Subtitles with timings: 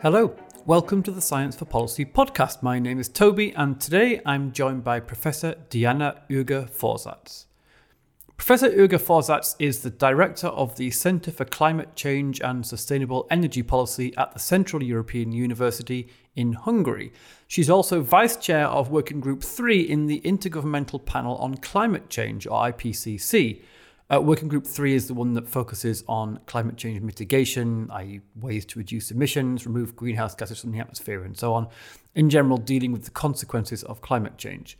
[0.00, 0.32] Hello,
[0.64, 2.62] welcome to the Science for Policy podcast.
[2.62, 7.46] My name is Toby, and today I'm joined by Professor Diana Ürge-Vorsatz.
[8.36, 14.16] Professor Ürge-Vorsatz is the director of the Centre for Climate Change and Sustainable Energy Policy
[14.16, 17.12] at the Central European University in Hungary.
[17.48, 22.46] She's also vice chair of Working Group 3 in the Intergovernmental Panel on Climate Change,
[22.46, 23.62] or IPCC.
[24.10, 28.64] Uh, Working Group 3 is the one that focuses on climate change mitigation, i.e., ways
[28.66, 31.68] to reduce emissions, remove greenhouse gases from the atmosphere, and so on.
[32.14, 34.78] In general, dealing with the consequences of climate change.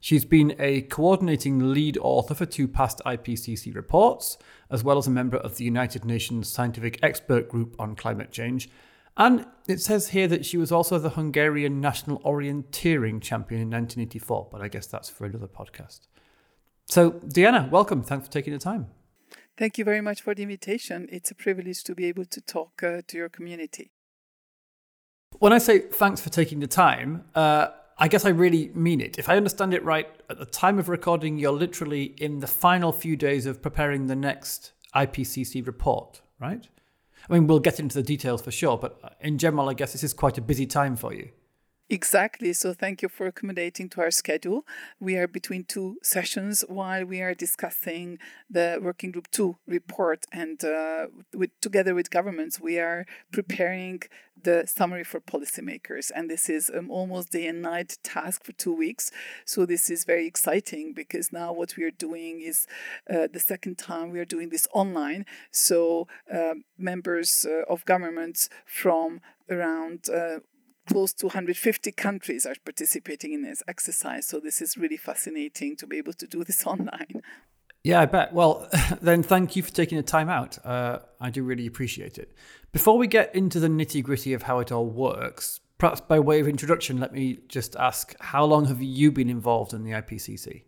[0.00, 4.38] She's been a coordinating lead author for two past IPCC reports,
[4.70, 8.70] as well as a member of the United Nations Scientific Expert Group on Climate Change.
[9.18, 14.48] And it says here that she was also the Hungarian National Orienteering Champion in 1984,
[14.50, 16.00] but I guess that's for another podcast.
[16.86, 18.02] So, Diana, welcome.
[18.02, 18.86] Thanks for taking the time.
[19.56, 21.08] Thank you very much for the invitation.
[21.10, 23.92] It's a privilege to be able to talk uh, to your community.
[25.38, 29.18] When I say thanks for taking the time, uh, I guess I really mean it.
[29.18, 32.92] If I understand it right, at the time of recording, you're literally in the final
[32.92, 36.66] few days of preparing the next IPCC report, right?
[37.28, 40.02] I mean, we'll get into the details for sure, but in general, I guess this
[40.02, 41.30] is quite a busy time for you.
[41.92, 42.54] Exactly.
[42.54, 44.64] So thank you for accommodating to our schedule.
[44.98, 50.64] We are between two sessions while we are discussing the Working Group 2 report, and
[50.64, 54.00] uh, with, together with governments, we are preparing
[54.42, 56.10] the summary for policymakers.
[56.14, 59.10] And this is um, almost day and night task for two weeks.
[59.44, 62.66] So this is very exciting because now what we are doing is
[63.10, 65.26] uh, the second time we are doing this online.
[65.50, 69.20] So uh, members uh, of governments from
[69.50, 70.38] around uh,
[70.86, 74.26] close to 150 countries are participating in this exercise.
[74.26, 77.22] So this is really fascinating to be able to do this online.
[77.84, 78.32] Yeah, I bet.
[78.32, 78.68] Well,
[79.00, 80.64] then thank you for taking the time out.
[80.64, 82.32] Uh, I do really appreciate it.
[82.72, 86.40] Before we get into the nitty gritty of how it all works, perhaps by way
[86.40, 90.62] of introduction, let me just ask how long have you been involved in the IPCC?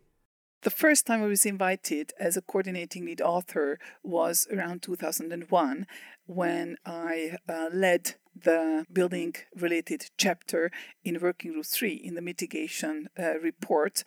[0.63, 5.87] The first time I was invited as a coordinating lead author was around 2001
[6.27, 10.71] when I uh, led the building related chapter
[11.05, 14.05] in Working Group 3 in the mitigation uh, report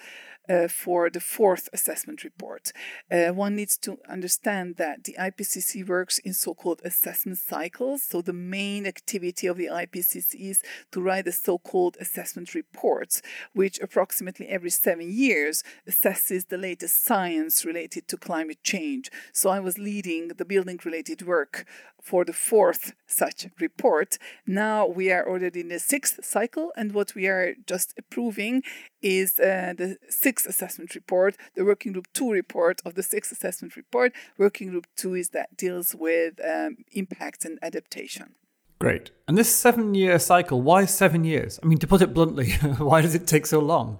[0.49, 2.71] uh, for the fourth assessment report.
[3.11, 8.03] Uh, one needs to understand that the IPCC works in so called assessment cycles.
[8.03, 13.21] So, the main activity of the IPCC is to write the so called assessment reports,
[13.53, 19.11] which approximately every seven years assesses the latest science related to climate change.
[19.33, 21.65] So, I was leading the building related work
[22.07, 24.17] for the fourth such report.
[24.45, 28.63] Now we are already in the sixth cycle, and what we are just approving
[29.01, 33.75] is uh, the sixth assessment report, the Working Group 2 report of the sixth assessment
[33.75, 34.13] report.
[34.37, 38.35] Working Group 2 is that deals with um, impacts and adaptation.
[38.79, 39.09] Great.
[39.27, 41.59] And this seven year cycle, why seven years?
[41.63, 43.99] I mean, to put it bluntly, why does it take so long?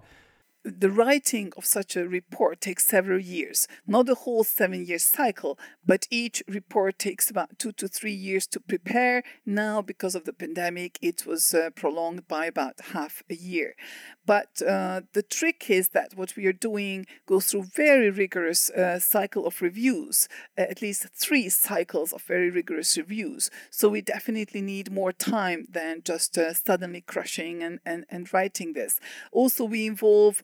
[0.68, 5.58] The writing of such a report takes several years, not the whole seven year cycle,
[5.86, 9.24] but each report takes about two to three years to prepare.
[9.46, 13.76] Now, because of the pandemic, it was uh, prolonged by about half a year.
[14.26, 19.00] But uh, the trick is that what we are doing goes through very rigorous uh,
[19.00, 23.50] cycle of reviews, uh, at least three cycles of very rigorous reviews.
[23.70, 28.74] So we definitely need more time than just uh, suddenly crushing and, and, and writing
[28.74, 29.00] this.
[29.32, 30.44] Also, we involve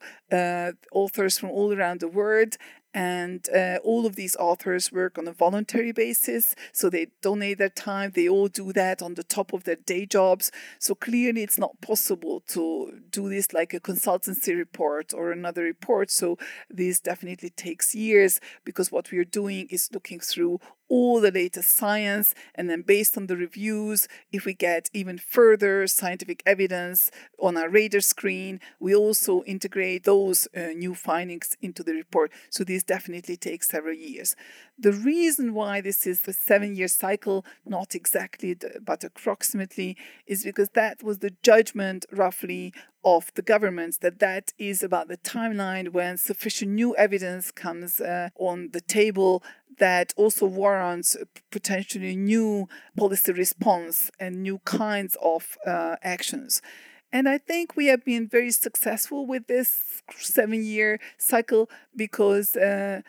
[0.91, 2.57] authors from all around the world
[2.94, 7.69] and uh, all of these authors work on a voluntary basis so they donate their
[7.69, 10.52] time they all do that on the top of their day jobs.
[10.79, 16.12] So clearly it's not possible to do this like a consultancy report or another report
[16.12, 16.38] so
[16.69, 20.59] this definitely takes years because what we are doing is looking through
[20.93, 25.87] all the latest science, and then based on the reviews, if we get even further
[25.87, 27.09] scientific evidence
[27.41, 32.31] on our radar screen, we also integrate those uh, new findings into the report.
[32.51, 34.35] So this definitely takes several years.
[34.84, 39.96] The reason why this is the seven year cycle, not exactly, but approximately,
[40.28, 42.74] is because that was the judgment roughly
[43.06, 48.28] of the governments that that is about the timeline when sufficient new evidence comes uh,
[48.35, 49.41] on the table
[49.80, 51.16] that also warrants
[51.50, 56.62] potentially new policy response and new kinds of uh, actions.
[57.09, 63.02] And I think we have been very successful with this seven year cycle because uh,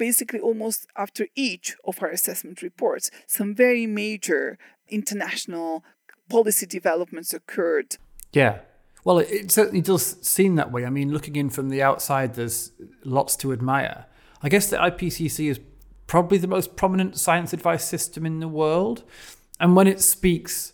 [0.00, 4.58] basically, almost after each of our assessment reports, some very major
[4.88, 5.84] international
[6.30, 7.98] policy developments occurred.
[8.32, 8.60] Yeah.
[9.04, 10.86] Well, it certainly does seem that way.
[10.86, 12.72] I mean, looking in from the outside, there's
[13.04, 14.06] lots to admire.
[14.42, 15.60] I guess the IPCC is
[16.06, 19.04] probably the most prominent science advice system in the world.
[19.60, 20.72] And when it speaks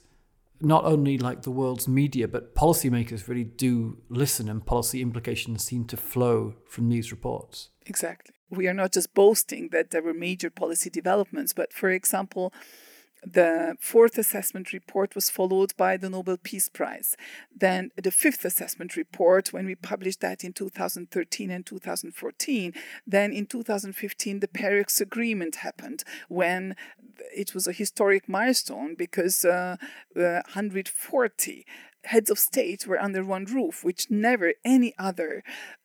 [0.61, 5.85] not only like the world's media, but policymakers really do listen and policy implications seem
[5.87, 7.71] to flow from these reports.
[7.87, 8.36] Exactly.
[8.51, 12.53] We are not just boasting that there were major policy developments, but for example,
[13.25, 17.17] the fourth assessment report was followed by the Nobel Peace Prize.
[17.55, 22.73] Then the fifth assessment report, when we published that in 2013 and 2014,
[23.05, 26.77] then in 2015 the Paris Agreement happened when
[27.35, 29.77] it was a historic milestone because uh,
[30.15, 31.67] uh, 140
[32.07, 35.43] heads of state were under one roof, which never any other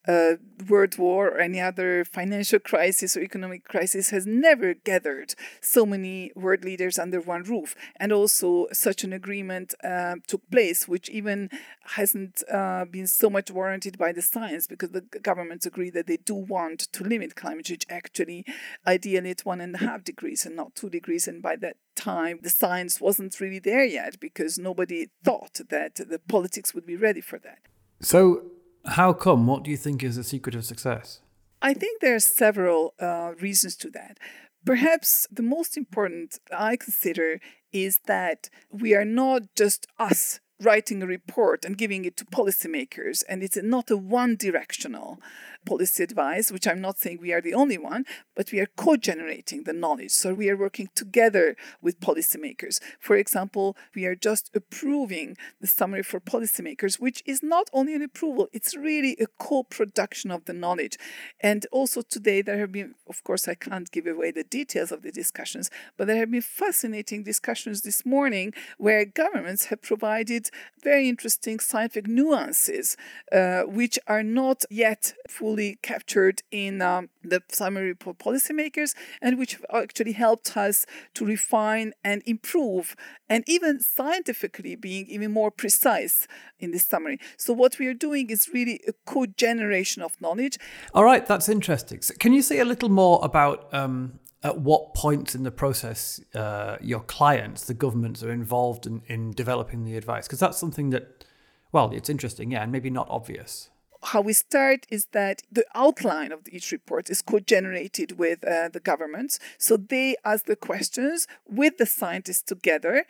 [0.07, 0.33] uh,
[0.67, 6.31] world war or any other financial crisis or economic crisis has never gathered so many
[6.35, 7.75] world leaders under one roof.
[7.97, 11.49] And also, such an agreement uh, took place, which even
[11.95, 16.17] hasn't uh, been so much warranted by the science because the governments agree that they
[16.17, 18.45] do want to limit climate change, actually,
[18.87, 21.27] ideally at one and a half degrees and not two degrees.
[21.27, 26.19] And by that time, the science wasn't really there yet because nobody thought that the
[26.19, 27.59] politics would be ready for that.
[28.01, 28.43] So,
[28.85, 29.47] how come?
[29.47, 31.21] What do you think is the secret of success?
[31.61, 34.17] I think there are several uh, reasons to that.
[34.65, 37.39] Perhaps the most important I consider
[37.71, 43.23] is that we are not just us writing a report and giving it to policymakers,
[43.27, 45.19] and it's not a one directional
[45.65, 48.05] policy advice, which I'm not saying we are the only one,
[48.35, 50.11] but we are co generating the knowledge.
[50.11, 52.79] So we are working together with policymakers.
[52.99, 58.01] For example, we are just approving the summary for policymakers, which is not only an
[58.01, 60.97] approval, it's really a co production of the knowledge.
[61.39, 65.01] And also today, there have been, of course, I can't give away the details of
[65.01, 70.49] the discussions, but there have been fascinating discussions this morning where governments have provided
[70.83, 72.97] very interesting scientific nuances,
[73.31, 79.37] uh, which are not yet fully fully captured in um, the summary for policymakers and
[79.37, 82.95] which actually helped us to refine and improve
[83.27, 86.25] and even scientifically being even more precise
[86.59, 87.19] in this summary.
[87.37, 90.57] So what we are doing is really a co-generation of knowledge.
[90.93, 92.01] All right, that's interesting.
[92.01, 96.21] So can you say a little more about um, at what points in the process
[96.33, 100.27] uh, your clients, the governments, are involved in, in developing the advice?
[100.27, 101.25] Because that's something that,
[101.73, 103.70] well, it's interesting, yeah, and maybe not obvious
[104.03, 108.79] how we start is that the outline of each report is co-generated with uh, the
[108.79, 109.39] governments.
[109.57, 113.05] So they ask the questions with the scientists together.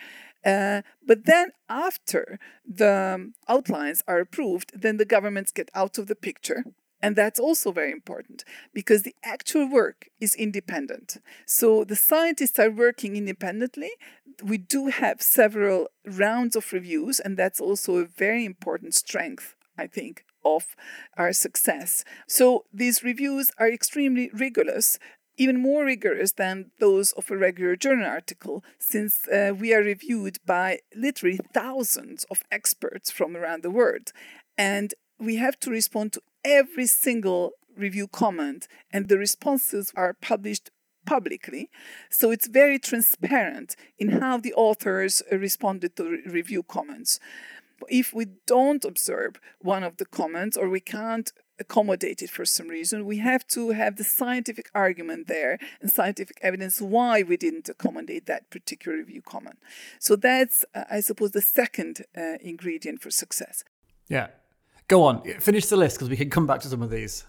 [0.46, 6.16] Uh, but then after the outlines are approved, then the governments get out of the
[6.16, 6.66] picture.
[7.02, 8.44] And that's also very important
[8.74, 11.18] because the actual work is independent.
[11.46, 13.92] So the scientists are working independently.
[14.44, 19.88] We do have several rounds of reviews, and that's also a very important strength, I
[19.88, 20.76] think, of
[21.18, 22.04] our success.
[22.28, 25.00] So these reviews are extremely rigorous
[25.38, 30.38] even more rigorous than those of a regular journal article, since uh, we are reviewed
[30.46, 34.12] by literally thousands of experts from around the world.
[34.56, 40.70] And we have to respond to every single review comment, and the responses are published
[41.06, 41.70] publicly.
[42.10, 47.20] So it's very transparent in how the authors responded to re- review comments
[47.90, 52.68] if we don't observe one of the comments or we can't accommodate it for some
[52.68, 57.70] reason, we have to have the scientific argument there and scientific evidence why we didn't
[57.70, 59.60] accommodate that particular review comment.
[60.00, 63.64] So that's, uh, I suppose, the second uh, ingredient for success.
[64.10, 64.28] Yeah.
[64.88, 67.26] Go on, finish the list because we can come back to some of these.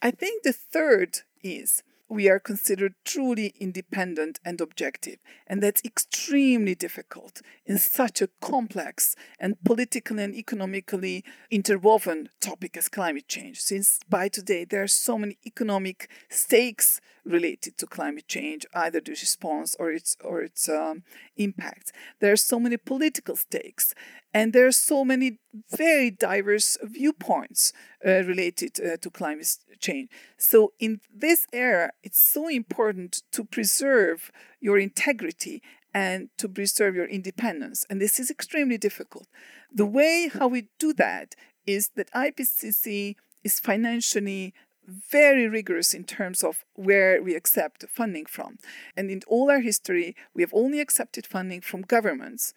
[0.00, 5.18] I think the third is we are considered truly independent and objective.
[5.46, 12.88] And that's extremely difficult in such a complex and politically and economically interwoven topic as
[12.88, 18.66] climate change, since by today there are so many economic stakes related to climate change,
[18.74, 21.02] either the response or its or its um,
[21.36, 21.92] impacts.
[22.20, 23.94] There are so many political stakes,
[24.32, 25.38] and there are so many
[25.70, 27.72] very diverse viewpoints
[28.06, 30.08] uh, related uh, to climate change.
[30.36, 37.06] So, in this era, it's so important to preserve your integrity and to preserve your
[37.06, 37.84] independence.
[37.90, 39.26] And this is extremely difficult.
[39.72, 41.34] The way how we do that
[41.66, 44.54] is that IPCC is financially
[44.86, 48.58] very rigorous in terms of where we accept funding from.
[48.96, 52.54] And in all our history, we have only accepted funding from governments.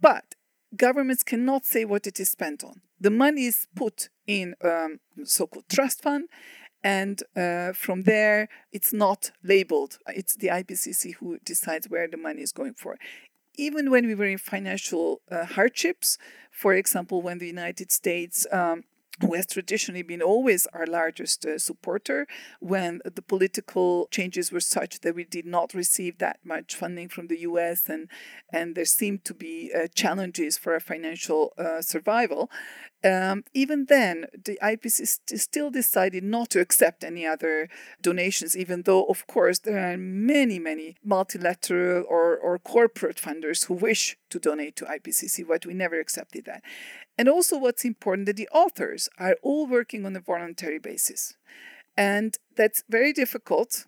[0.00, 0.34] But
[0.76, 2.80] governments cannot say what it is spent on.
[3.00, 6.28] The money is put in um, so-called trust fund,
[6.82, 9.98] and uh, from there it's not labeled.
[10.08, 12.96] It's the IPCC who decides where the money is going for.
[13.56, 16.16] Even when we were in financial uh, hardships,
[16.50, 18.84] for example, when the United States um,
[19.20, 22.26] who has traditionally been always our largest uh, supporter
[22.60, 27.26] when the political changes were such that we did not receive that much funding from
[27.26, 28.08] the US and
[28.52, 32.50] and there seemed to be uh, challenges for our financial uh, survival
[33.02, 37.68] um, even then the IPCC still decided not to accept any other
[38.02, 43.74] donations even though of course there are many many multilateral or, or corporate funders who
[43.74, 46.62] wish to donate to IPCC but we never accepted that
[47.20, 51.34] and also, what's important that the authors are all working on a voluntary basis.
[51.94, 53.84] And that's very difficult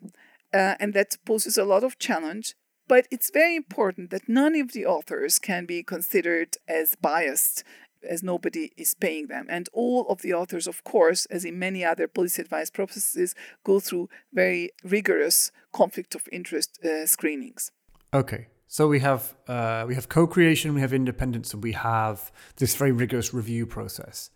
[0.53, 2.53] uh, and that poses a lot of challenge.
[2.87, 7.63] But it's very important that none of the authors can be considered as biased
[8.03, 9.45] as nobody is paying them.
[9.49, 13.79] And all of the authors, of course, as in many other policy advice processes, go
[13.79, 17.71] through very rigorous conflict of interest uh, screenings.
[18.13, 18.47] Okay.
[18.67, 22.91] So we have uh, we have co-creation, we have independence, and we have this very
[22.91, 24.31] rigorous review process.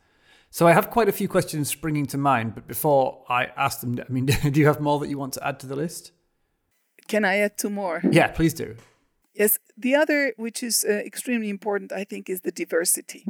[0.52, 4.00] So I have quite a few questions springing to mind, but before I ask them,
[4.00, 6.12] I mean, do you have more that you want to add to the list?
[7.08, 8.02] Can I add two more?
[8.12, 8.76] Yeah, please do.
[9.34, 13.26] Yes, the other, which is uh, extremely important, I think, is the diversity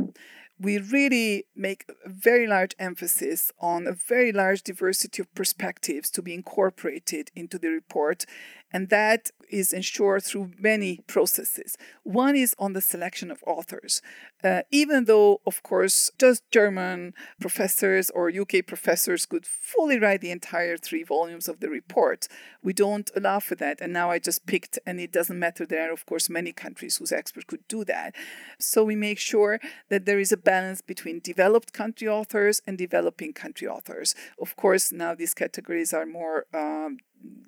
[0.59, 6.21] we really make a very large emphasis on a very large diversity of perspectives to
[6.21, 8.25] be incorporated into the report.
[8.71, 11.77] And that is ensured through many processes.
[12.03, 14.01] One is on the selection of authors.
[14.43, 20.31] Uh, even though, of course, just German professors or UK professors could fully write the
[20.31, 22.27] entire three volumes of the report,
[22.61, 23.79] we don't allow for that.
[23.79, 25.65] And now I just picked, and it doesn't matter.
[25.65, 28.15] There are, of course, many countries whose experts could do that.
[28.59, 29.59] So we make sure
[29.89, 34.13] that there is a balance between developed country authors and developing country authors.
[34.41, 36.97] Of course, now these categories are more um,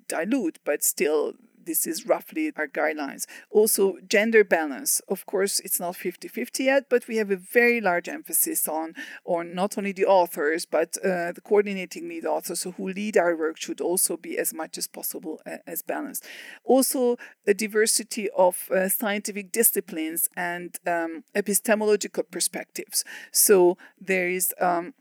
[0.08, 1.34] dilute, but still
[1.64, 3.26] this is roughly our guidelines.
[3.50, 5.00] Also, gender balance.
[5.08, 8.94] Of course, it's not 50 50 yet, but we have a very large emphasis on,
[9.24, 13.36] on not only the authors, but uh, the coordinating lead authors so who lead our
[13.36, 16.24] work should also be as much as possible uh, as balanced.
[16.64, 23.04] Also, a diversity of uh, scientific disciplines and um, epistemological perspectives.
[23.32, 24.94] So, there is um,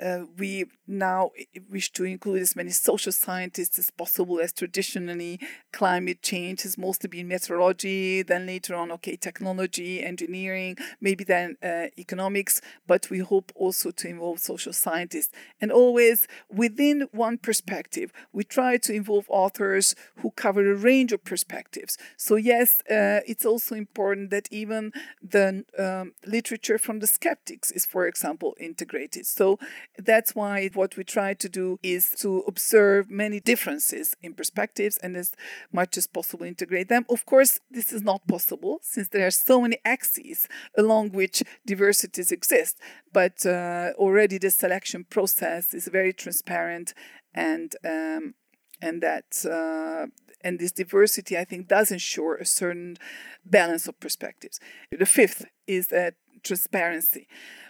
[0.00, 1.30] uh, we now
[1.70, 5.40] wish to include as many social scientists as possible, as traditionally
[5.72, 11.86] climate change has mostly been meteorology, then later on, okay, technology, engineering, maybe then uh,
[11.98, 15.32] economics, but we hope also to involve social scientists.
[15.60, 21.24] And always within one perspective, we try to involve authors who cover a range of
[21.24, 21.98] perspectives.
[22.16, 27.86] So, yes, uh, it's also important that even the um, literature from the skeptics is,
[27.86, 29.26] for example, integrated.
[29.26, 29.58] So,
[29.98, 35.16] that's why what we try to do is to observe many differences in perspectives and
[35.16, 35.34] as
[35.72, 37.04] much as possible integrate them.
[37.08, 42.32] Of course, this is not possible since there are so many axes along which diversities
[42.32, 42.78] exist,
[43.12, 46.94] but uh, already the selection process is very transparent
[47.34, 48.34] and um,
[48.82, 50.06] and that uh,
[50.42, 52.98] and this diversity, I think, does ensure a certain
[53.44, 54.60] balance of perspectives.
[54.96, 57.26] The fifth is that transparency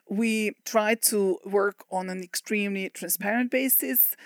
[0.08, 4.16] we try to work on an extremely transparent basis.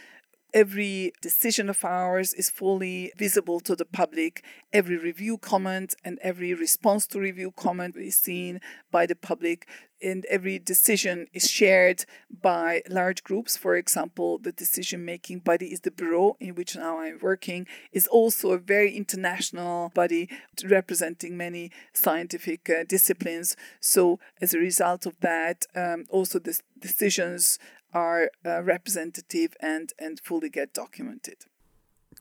[0.52, 4.44] Every decision of ours is fully visible to the public.
[4.72, 9.66] Every review comment and every response to review comment is seen by the public
[10.02, 12.04] and every decision is shared
[12.42, 13.56] by large groups.
[13.56, 18.06] For example, the decision making body is the Bureau, in which now I'm working, is
[18.06, 20.28] also a very international body
[20.64, 23.56] representing many scientific uh, disciplines.
[23.80, 27.58] So, as a result of that, um, also the decisions
[27.92, 31.46] are uh, representative and, and fully get documented.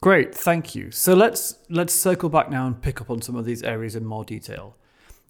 [0.01, 0.91] Great, thank you.
[0.91, 4.05] So let's let's circle back now and pick up on some of these areas in
[4.05, 4.77] more detail.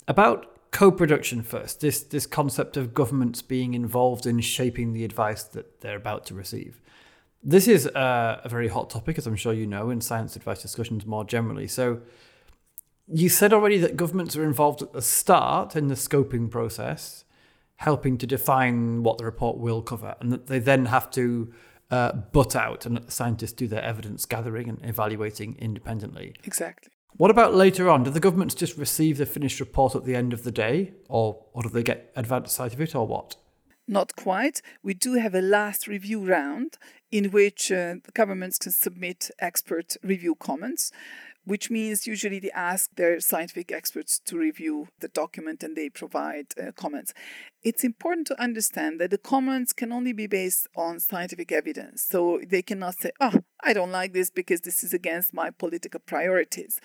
[0.08, 5.82] About co-production first this this concept of governments being involved in shaping the advice that
[5.82, 6.80] they're about to receive.
[7.42, 10.62] This is a, a, very hot topic as i'm sure you know in science advice
[10.62, 11.68] discussions more generally.
[11.68, 12.02] So
[13.08, 17.24] you said already that governments are involved at the start in the scoping process
[17.78, 21.52] helping to define what the report will cover and that they then have to
[21.90, 26.36] uh, butt out and scientists do their evidence gathering and evaluating independently.
[26.44, 28.04] Exactly what about later on?
[28.04, 31.44] Do the governments just receive the finished report at the end of the day, or,
[31.54, 33.36] or do they get advance sight of it, or what?
[33.88, 34.62] Not quite.
[34.84, 36.78] We do have a last review round
[37.12, 40.92] in which uh, the governments can submit expert review comments
[41.50, 46.46] which means usually they ask their scientific experts to review the document and they provide
[46.62, 47.12] uh, comments.
[47.64, 52.06] It's important to understand that the comments can only be based on scientific evidence.
[52.08, 56.00] So they cannot say, oh, I don't like this because this is against my political
[56.00, 56.80] priorities.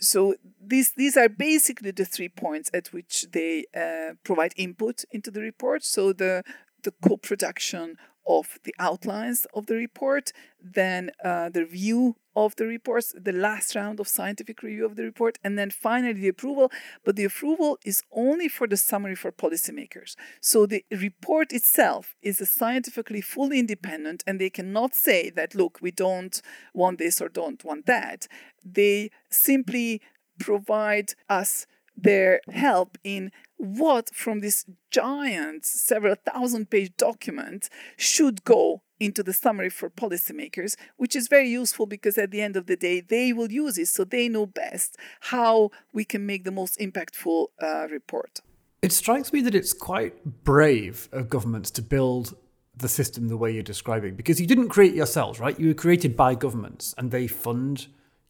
[0.00, 5.30] So these these are basically the three points at which they uh, provide input into
[5.30, 5.84] the report.
[5.84, 6.44] So the
[6.82, 7.96] the co-production
[8.28, 10.32] of the outlines of the report,
[10.62, 15.02] then uh, the review of the reports, the last round of scientific review of the
[15.02, 16.70] report, and then finally the approval.
[17.04, 20.14] But the approval is only for the summary for policymakers.
[20.40, 25.90] So the report itself is scientifically fully independent, and they cannot say that, look, we
[25.90, 26.40] don't
[26.74, 28.28] want this or don't want that.
[28.64, 30.00] They simply
[30.38, 31.66] provide us
[32.02, 39.32] their help in what from this giant, several thousand page document should go into the
[39.32, 43.32] summary for policymakers, which is very useful because at the end of the day, they
[43.32, 47.86] will use it so they know best how we can make the most impactful uh,
[47.88, 48.40] report.
[48.80, 52.36] It strikes me that it's quite brave of governments to build
[52.76, 55.58] the system the way you're describing because you didn't create yourselves, right?
[55.58, 57.88] You were created by governments and they fund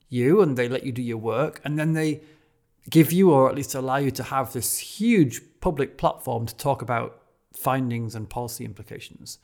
[0.09, 2.23] you and they let you do your work and then they
[2.89, 6.83] give you or at least allow you to have this huge public platform to talk
[6.83, 9.39] about findings and policy implications.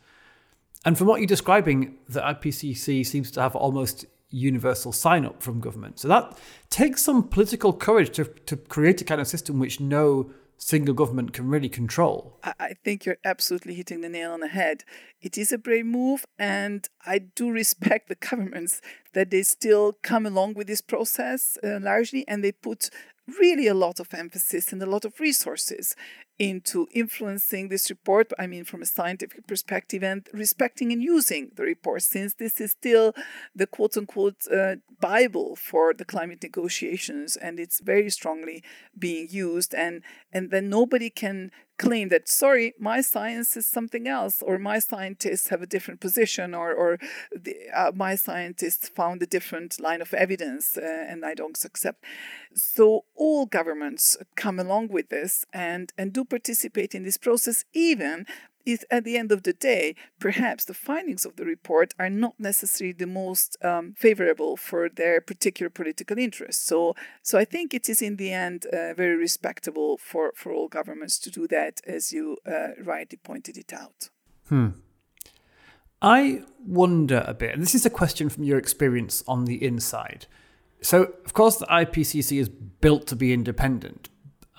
[0.85, 5.61] And from what you're describing, the IPCC seems to have almost universal sign up from
[5.61, 5.99] government.
[5.99, 6.37] So that
[6.69, 11.33] takes some political courage to, to create a kind of system which no single government
[11.33, 12.39] can really control.
[12.43, 14.85] I think you're absolutely hitting the nail on the head.
[15.21, 18.81] It is a brave move, and I do respect the governments
[19.13, 22.91] that they still come along with this process uh, largely and they put
[23.41, 25.97] really a lot of emphasis and a lot of resources
[26.39, 28.33] into influencing this report.
[28.39, 32.73] I mean, from a scientific perspective and respecting and using the report, since this is
[32.73, 33.15] still
[33.55, 38.63] the quote unquote uh, Bible for the climate negotiations and it's very strongly
[38.99, 39.75] being used.
[39.75, 40.03] And,
[40.33, 45.49] and then nobody can claim that sorry my science is something else or my scientists
[45.49, 46.99] have a different position or, or
[47.35, 52.05] the, uh, my scientists found a different line of evidence uh, and i don't accept
[52.55, 58.25] so all governments come along with this and and do participate in this process even
[58.65, 62.35] is at the end of the day, perhaps the findings of the report are not
[62.39, 66.65] necessarily the most um, favorable for their particular political interests.
[66.65, 70.69] So, so I think it is in the end uh, very respectable for, for all
[70.69, 74.11] governments to do that, as you uh, rightly pointed it out.
[74.49, 74.69] Hmm.
[76.03, 80.27] I wonder a bit, and this is a question from your experience on the inside.
[80.83, 84.11] So, of course, the IPCC is built to be independent,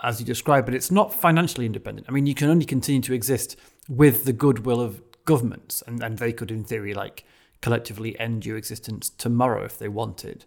[0.03, 2.07] as you described, but it's not financially independent.
[2.09, 3.55] I mean, you can only continue to exist
[3.87, 7.23] with the goodwill of governments, and, and they could, in theory, like
[7.61, 10.45] collectively end your existence tomorrow if they wanted.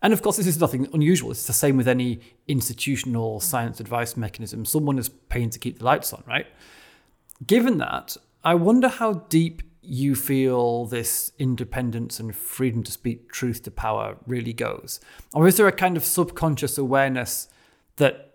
[0.00, 1.32] And of course, this is nothing unusual.
[1.32, 4.64] It's the same with any institutional science advice mechanism.
[4.64, 6.46] Someone is paying to keep the lights on, right?
[7.46, 13.62] Given that, I wonder how deep you feel this independence and freedom to speak truth
[13.62, 15.00] to power really goes.
[15.32, 17.48] Or is there a kind of subconscious awareness
[17.96, 18.27] that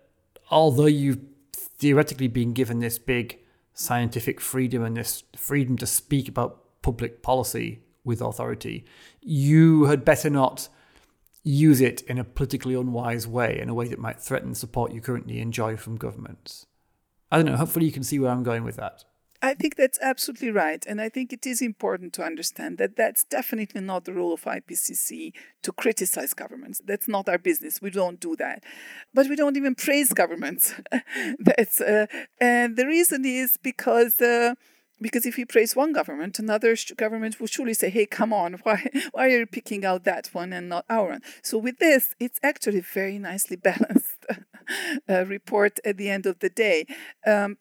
[0.50, 1.20] although you've
[1.52, 3.38] theoretically been given this big
[3.72, 8.84] scientific freedom and this freedom to speak about public policy with authority,
[9.20, 10.68] you had better not
[11.42, 15.00] use it in a politically unwise way, in a way that might threaten support you
[15.00, 16.66] currently enjoy from governments.
[17.30, 19.04] I don't know, hopefully you can see where I'm going with that.
[19.42, 20.84] I think that's absolutely right.
[20.86, 24.42] And I think it is important to understand that that's definitely not the role of
[24.44, 26.80] IPCC to criticize governments.
[26.84, 27.82] That's not our business.
[27.82, 28.62] We don't do that.
[29.12, 30.74] But we don't even praise governments.
[31.38, 32.06] that's, uh,
[32.40, 34.20] and the reason is because.
[34.20, 34.54] Uh,
[35.00, 38.86] because if you praise one government, another government will surely say, "Hey, come on, why
[39.12, 42.40] why are you picking out that one and not our one?" So with this, it's
[42.42, 44.13] actually very nicely balanced
[45.08, 46.86] uh, report at the end of the day.
[47.26, 47.58] Um,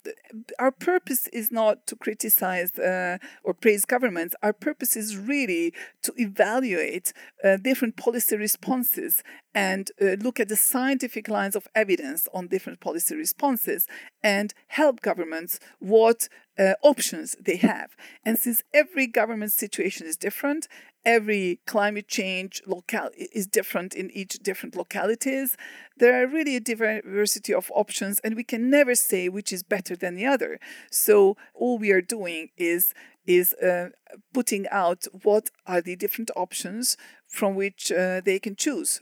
[0.60, 4.36] our purpose is not to criticize uh, or praise governments.
[4.42, 7.14] Our purpose is really to evaluate
[7.44, 9.24] uh, different policy responses
[9.56, 13.88] and uh, look at the scientific lines of evidence on different policy responses
[14.24, 17.96] and help governments what uh, options they have.
[18.26, 20.68] And since every government situation is different,
[21.06, 25.58] every climate change local is different in each different localities.
[25.98, 29.96] There are really a diversity of options, and we can never say which is better
[29.96, 30.60] than the other.
[30.92, 32.94] So all we are doing is
[33.26, 33.90] is uh,
[34.34, 39.02] putting out what are the different options from which uh, they can choose.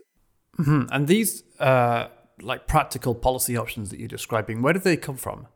[0.60, 0.84] Mm-hmm.
[0.92, 2.08] And these uh,
[2.40, 5.48] like practical policy options that you're describing, where do they come from?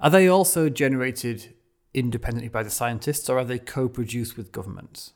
[0.00, 1.54] Are they also generated
[1.94, 5.12] independently by the scientists, or are they co-produced with governments?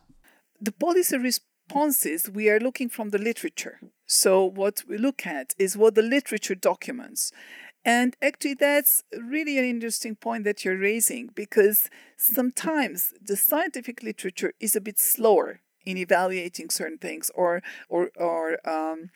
[0.61, 3.81] The policy responses we are looking from the literature.
[4.07, 7.33] So what we look at is what the literature documents.
[7.85, 14.53] And actually, that's really an interesting point that you're raising because sometimes the scientific literature
[14.61, 19.11] is a bit slower in evaluating certain things or or or um,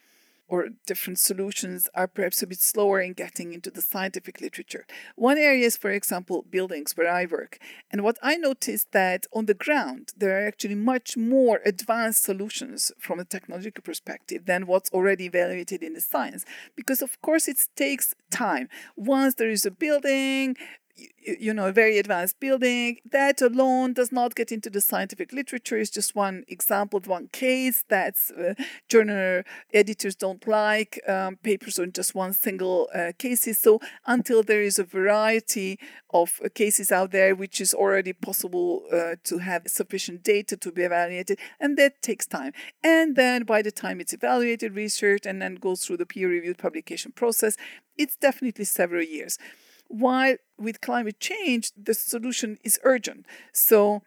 [0.49, 4.87] or different solutions are perhaps a bit slower in getting into the scientific literature.
[5.17, 7.59] One area is, for example, buildings where I work.
[7.91, 12.93] And what I noticed that on the ground, there are actually much more advanced solutions
[12.99, 16.45] from a technological perspective than what's already evaluated in the science.
[16.77, 18.69] Because, of course, it takes time.
[18.97, 20.57] Once there is a building,
[20.97, 22.99] you know, a very advanced building.
[23.11, 25.77] That alone does not get into the scientific literature.
[25.79, 28.55] It's just one example, one case that uh,
[28.89, 33.59] journal editors don't like um, papers on just one single uh, cases.
[33.59, 35.79] So until there is a variety
[36.11, 40.71] of uh, cases out there, which is already possible uh, to have sufficient data to
[40.71, 42.53] be evaluated, and that takes time.
[42.83, 47.13] And then by the time it's evaluated, research, and then goes through the peer-reviewed publication
[47.13, 47.57] process,
[47.97, 49.39] it's definitely several years
[49.89, 53.27] while with climate change, the solution is urgent.
[53.53, 54.03] So,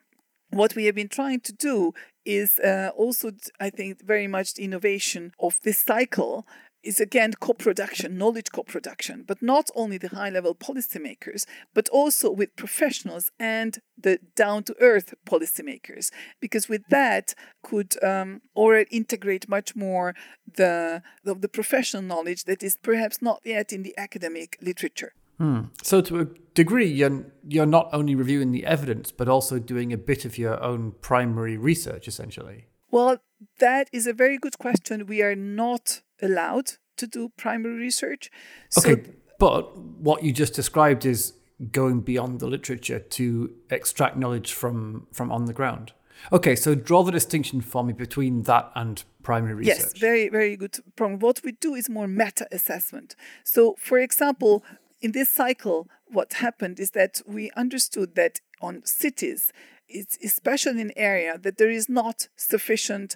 [0.50, 1.94] what we have been trying to do
[2.26, 6.46] is uh, also, I think, very much the innovation of this cycle
[6.84, 13.32] is again co-production, knowledge co-production, but not only the high-level policymakers, but also with professionals
[13.40, 20.16] and the down-to-earth policymakers, because with that could um, already integrate much more
[20.56, 25.14] the, the the professional knowledge that is perhaps not yet in the academic literature.
[25.38, 25.62] Hmm.
[25.84, 29.98] So, to a degree, you're, you're not only reviewing the evidence, but also doing a
[29.98, 32.66] bit of your own primary research, essentially.
[32.90, 33.20] Well,
[33.60, 35.06] that is a very good question.
[35.06, 38.32] We are not allowed to do primary research.
[38.70, 39.04] So okay,
[39.40, 41.34] but what you just described is
[41.72, 45.94] going beyond the literature to extract knowledge from from on the ground.
[46.32, 49.78] Okay, so draw the distinction for me between that and primary research.
[49.78, 51.20] Yes, very, very good problem.
[51.20, 53.16] What we do is more meta assessment.
[53.44, 54.64] So, for example,
[55.02, 59.52] in this cycle, what happened is that we understood that on cities,
[59.88, 63.16] it's especially in area that there is not sufficient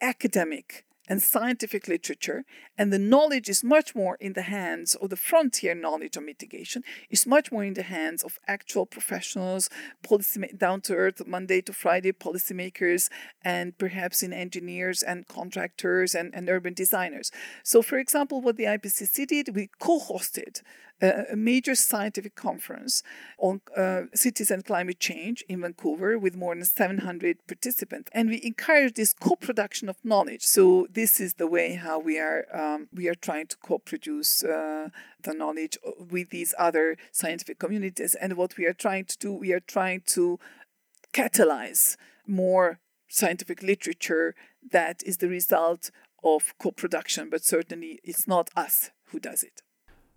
[0.00, 2.44] academic and scientific literature,
[2.78, 6.84] and the knowledge is much more in the hands of the frontier knowledge of mitigation,
[7.10, 9.68] is much more in the hands of actual professionals,
[10.02, 13.10] policy down to earth, Monday to Friday policymakers,
[13.44, 17.32] and perhaps in engineers and contractors and, and urban designers.
[17.64, 20.62] So, for example, what the IPCC did, we co hosted
[21.00, 23.02] a major scientific conference
[23.38, 28.10] on uh, cities and climate change in Vancouver with more than 700 participants.
[28.12, 30.42] And we encourage this co-production of knowledge.
[30.42, 34.88] So this is the way how we are um, we are trying to co-produce uh,
[35.22, 35.78] the knowledge
[36.10, 38.14] with these other scientific communities.
[38.14, 40.38] And what we are trying to do, we are trying to
[41.12, 42.78] catalyze more
[43.08, 44.34] scientific literature
[44.70, 45.90] that is the result
[46.22, 49.62] of co-production, but certainly it's not us who does it.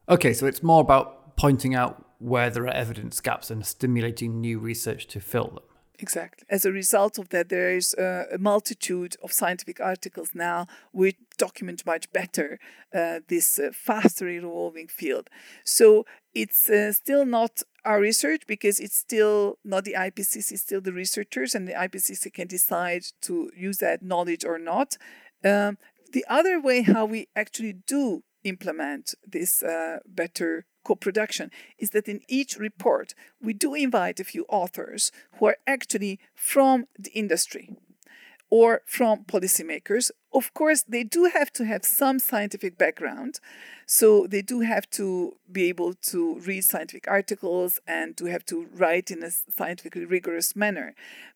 [0.10, 4.60] Okay, so it's more about pointing out where there are evidence gaps and stimulating new
[4.60, 5.64] research to fill them.
[6.02, 6.48] Exactly.
[6.50, 11.86] As a result of that, there is a, multitude of scientific articles now which document
[11.86, 12.60] much better
[12.94, 15.30] uh, this uh, faster evolving field.
[15.64, 20.82] So it's uh, still not our research because it's still not the IPCC, it's still
[20.82, 24.98] the researchers, and the IPCC can decide to use that knowledge or not.
[25.46, 25.78] Um,
[26.14, 32.22] the other way how we actually do implement this uh, better co-production is that in
[32.28, 37.76] each report we do invite a few authors who are actually from the industry
[38.52, 40.12] or from policymakers.
[40.34, 43.39] Of course, they do have to have some scientific background.
[43.86, 48.67] So they do have to be able to read scientific articles and to have to
[48.74, 50.94] write in a scientifically rigorous manner.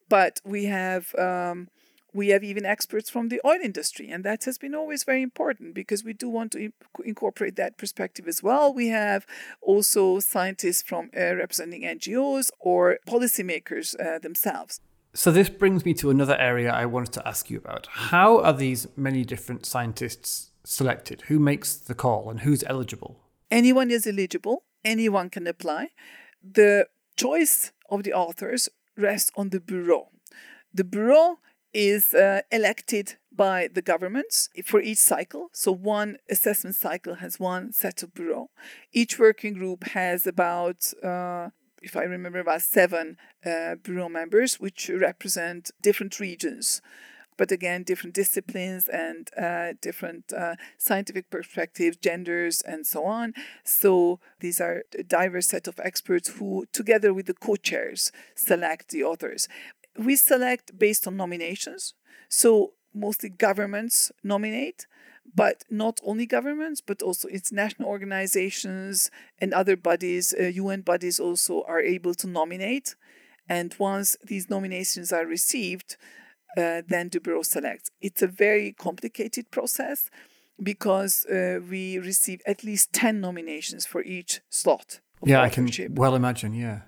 [0.10, 1.70] But we have um,
[2.16, 5.76] we have even experts from the oil industry, and that has been always very important
[5.76, 6.72] because we do want to
[7.04, 8.74] incorporate that perspective as well.
[8.74, 9.28] We have
[9.62, 14.80] also scientists from uh, representing NGOs or policymakers uh, themselves.
[15.14, 17.88] So, this brings me to another area I wanted to ask you about.
[17.92, 21.24] How are these many different scientists selected?
[21.28, 23.20] Who makes the call and who's eligible?
[23.52, 25.90] Anyone is eligible, anyone can apply.
[26.42, 30.10] The choice of the authors rests on the bureau.
[30.74, 31.40] The bureau
[31.76, 35.50] is uh, elected by the governments for each cycle.
[35.52, 38.50] So one assessment cycle has one set of bureau.
[38.94, 41.50] Each working group has about, uh,
[41.84, 46.82] if I remember, about seven uh, bureau members, which represent different regions.
[47.38, 53.34] But again, different disciplines and uh, different uh, scientific perspectives, genders, and so on.
[53.64, 59.04] So these are a diverse set of experts who, together with the co-chairs, select the
[59.04, 59.50] authors
[59.98, 61.94] we select based on nominations.
[62.30, 64.88] So mostly governments nominate,
[65.34, 71.64] but not only governments, but also international organizations and other bodies, uh, UN bodies also
[71.68, 72.96] are able to nominate.
[73.48, 75.98] And once these nominations are received,
[76.58, 77.92] uh, then the bureau selects.
[78.02, 80.10] It's a very complicated process.
[80.62, 85.00] because uh, we receive at least 10 nominations for each slot.
[85.24, 86.82] Yeah, I can well imagine, yeah.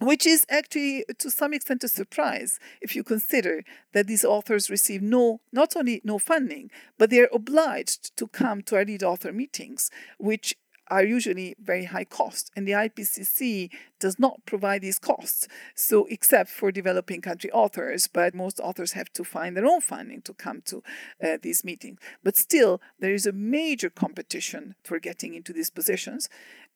[0.00, 5.02] Which is actually to some extent a surprise if you consider that these authors receive
[5.02, 9.32] no, not only no funding, but they are obliged to come to our lead author
[9.32, 10.56] meetings, which
[10.90, 15.48] are usually very high cost, and the IPCC does not provide these costs.
[15.74, 20.22] So, except for developing country authors, but most authors have to find their own funding
[20.22, 20.82] to come to
[21.22, 21.98] uh, these meetings.
[22.22, 26.28] But still, there is a major competition for getting into these positions.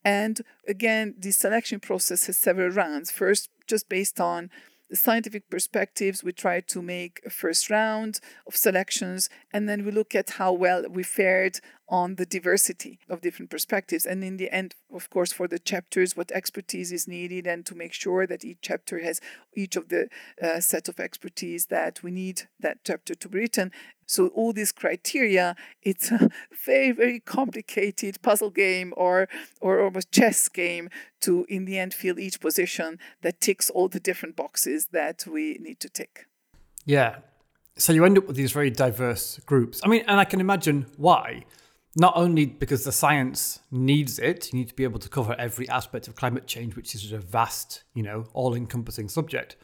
[0.05, 3.11] And again, the selection process has several rounds.
[3.11, 4.51] First, just based on
[4.91, 9.91] the scientific perspectives, we try to make a first round of selections, and then we
[9.91, 11.61] look at how well we fared
[11.93, 14.07] on the diversity of different perspectives.
[14.07, 17.75] And in the end, of course, for the chapters, what expertise is needed, and to
[17.75, 19.21] make sure that each chapter has
[19.55, 20.09] each of the
[20.43, 23.71] uh, set of expertise that we need that chapter to be written.
[24.07, 26.31] So all these criteria, it's a
[26.65, 29.29] very, very complicated puzzle game or
[29.61, 30.89] or almost chess game
[31.21, 35.59] to in the end fill each position that ticks all the different boxes that we
[35.61, 36.27] need to tick.
[36.87, 37.17] Yeah.
[37.77, 39.81] So you end up with these very diverse groups.
[39.85, 41.45] I mean, and I can imagine why.
[41.95, 45.69] Not only because the science needs it, you need to be able to cover every
[45.69, 49.57] aspect of climate change, which is a vast, you know, all encompassing subject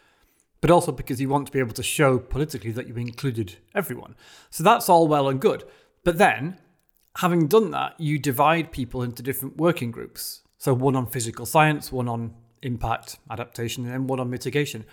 [0.60, 4.16] but also because you want to be able to show politically that you've included everyone.
[4.50, 5.64] So that's all well and good.
[6.04, 6.58] But then,
[7.16, 10.42] having done that, you divide people into different working groups.
[10.58, 14.84] So one on physical science, one on impact adaptation, and then one on mitigation.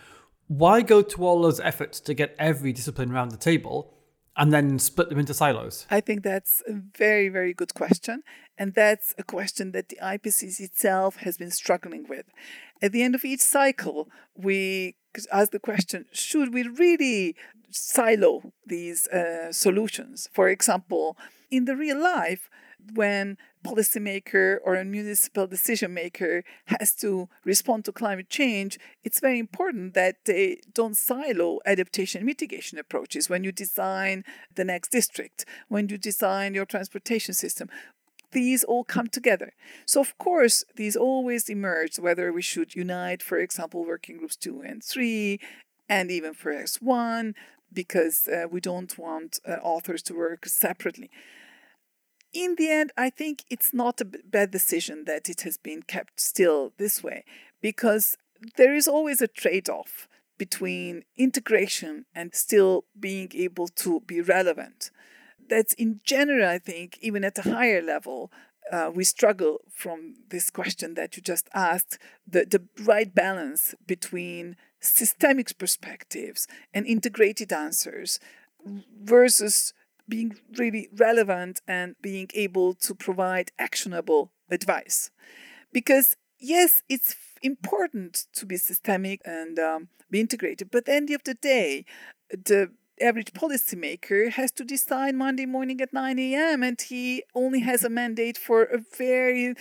[0.48, 3.94] Why go to all those efforts to get every discipline around the table
[4.38, 5.86] and then split them into silos?
[5.89, 8.24] I think that's a very, very good question.
[8.58, 12.26] And that's a question that the IPCC itself has been struggling with.
[12.82, 14.95] At the end of each cycle, we
[15.32, 17.36] ask the question should we really
[17.69, 20.30] silo these uh, solutions?
[20.34, 21.17] For example,
[21.52, 22.50] in the real life,
[22.93, 29.39] when policymaker or a municipal decision maker has to respond to climate change, it's very
[29.39, 34.23] important that they don't silo adaptation and mitigation approaches when you design
[34.54, 37.69] the next district, when you design your transportation system
[38.32, 39.54] these all come together.
[39.86, 44.62] So, of course, these always emerge whether we should unite, for example, working groups two
[44.62, 45.39] and three,
[45.88, 47.34] and even for S1,
[47.71, 51.10] because uh, we don't want uh, authors to work separately.
[52.36, 56.19] In the end, I think it's not a bad decision that it has been kept
[56.19, 57.24] still this way,
[57.62, 58.17] because
[58.58, 64.91] there is always a trade off between integration and still being able to be relevant.
[65.48, 68.34] That's in general, I think, even at a higher level,
[68.69, 74.58] uh, we struggle from this question that you just asked the, the right balance between
[74.82, 78.19] systemic perspectives and integrated answers
[79.02, 79.74] versus
[80.07, 85.09] being really relevant and being able to provide actionable advice.
[85.71, 91.09] Because, yes, it's important to be systemic and um, be integrated, but at the end
[91.11, 91.85] of the day,
[92.29, 96.63] the average policymaker has to decide Monday morning at 9 a.m.
[96.63, 99.53] and he only has a mandate for a very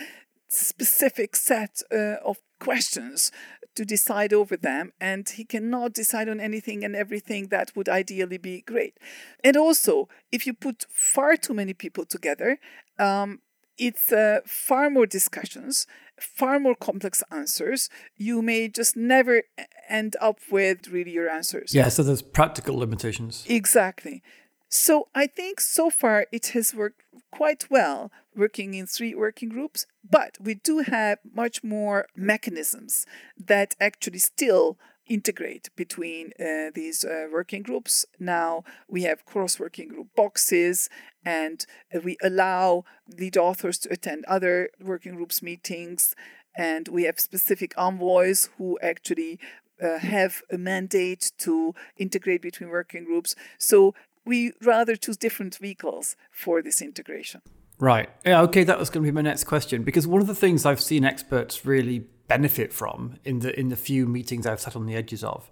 [0.55, 3.31] specific set uh, of questions
[3.75, 8.37] to decide over them and he cannot decide on anything and everything that would ideally
[8.37, 8.97] be great
[9.43, 12.57] and also if you put far too many people together
[12.97, 13.41] um,
[13.77, 15.85] it's uh, far more discussions
[16.19, 19.43] far more complex answers, you may just never
[19.89, 21.73] end up with really your answers.
[21.73, 23.45] Yeah, so there's practical limitations.
[23.47, 24.23] Exactly.
[24.69, 27.01] So I think so far it has worked
[27.31, 33.05] quite well working in three working groups, but we do have much more mechanisms
[33.37, 38.05] that actually still integrate between uh, these uh, working groups.
[38.19, 40.89] Now we have cross working group boxes
[41.23, 42.85] and uh, we allow
[43.17, 46.15] lead authors to attend other working groups meetings.
[46.57, 49.39] And we have specific envoys who actually
[49.83, 53.35] uh, have a mandate to integrate between working groups.
[53.57, 53.93] So
[54.25, 57.41] we rather choose different vehicles for this integration.
[57.77, 58.09] Right.
[58.25, 60.65] Yeah, okay, that was going to be my next question because one of the things
[60.65, 64.85] I've seen experts really benefit from in the in the few meetings I've sat on
[64.85, 65.49] the edges of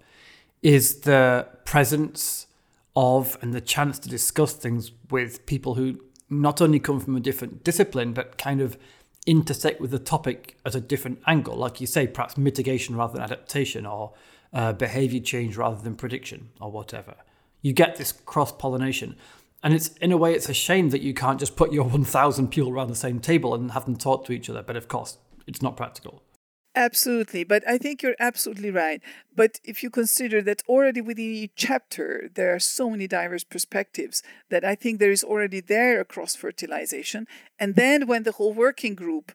[0.61, 2.47] is the presence
[2.95, 7.19] of and the chance to discuss things with people who not only come from a
[7.19, 8.77] different discipline but kind of
[9.25, 13.21] intersect with the topic at a different angle like you say perhaps mitigation rather than
[13.21, 14.13] adaptation or
[14.51, 17.15] uh, behavior change rather than prediction or whatever
[17.63, 19.15] you get this cross pollination
[19.63, 22.49] and it's in a way it's a shame that you can't just put your 1000
[22.49, 25.17] people around the same table and have them talk to each other but of course
[25.47, 26.21] it's not practical
[26.75, 28.99] Absolutely, but I think you're absolutely right.
[29.35, 34.23] But if you consider that already within each chapter there are so many diverse perspectives
[34.49, 37.27] that I think there is already there a cross fertilization.
[37.59, 39.31] And then when the whole working group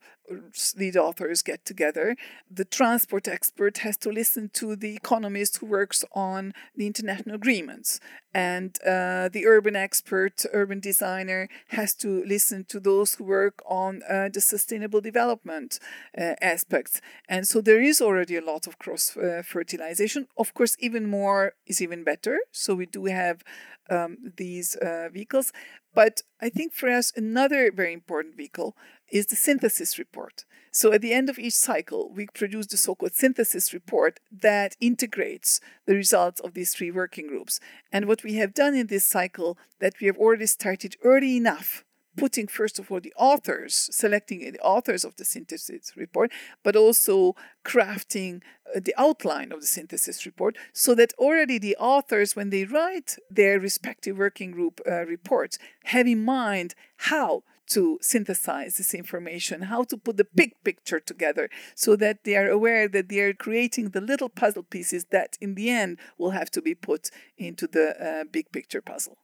[0.77, 2.17] lead authors get together.
[2.51, 8.01] The transport expert has to listen to the economist who works on the international agreements.
[8.35, 14.03] And uh, the urban expert, urban designer, has to listen to those who work on
[14.09, 15.79] uh, the sustainable development
[16.17, 17.01] uh, aspects.
[17.29, 20.29] And so there is already a lot of cross uh, fertilization.
[20.37, 22.39] Of course, even more is even better.
[22.53, 23.43] So we do have
[23.91, 25.53] um, these uh, vehicles.
[25.99, 28.77] But I think for us, another very important vehicle
[29.11, 30.45] is the synthesis report.
[30.71, 34.77] So at the end of each cycle, we produce the so called synthesis report that
[34.81, 37.59] integrates the results of these three working groups.
[37.91, 41.85] And what we have done in this cycle, that we have already started early enough
[42.19, 46.31] putting first of all the authors, selecting the authors of the synthesis report,
[46.63, 48.43] but also crafting
[48.75, 53.17] uh, the outline of the synthesis report so that already the authors, when they write
[53.31, 59.85] their respective working group uh, reports, have in mind how to synthesize this information, how
[59.85, 63.91] to put the big picture together so that they are aware that they are creating
[63.91, 67.87] the little puzzle pieces that in the end will have to be put into the
[68.05, 69.19] uh, big picture puzzle.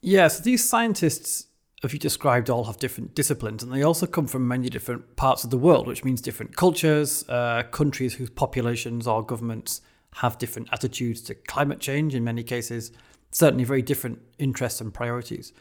[0.00, 1.46] Yes, these scientists,
[1.84, 5.44] if you described, all have different disciplines and they also come from many different parts
[5.44, 9.80] of the world, which means different cultures, uh, countries whose populations or governments
[10.16, 12.92] have different attitudes to climate change in many cases,
[13.30, 15.52] certainly very different interests and priorities.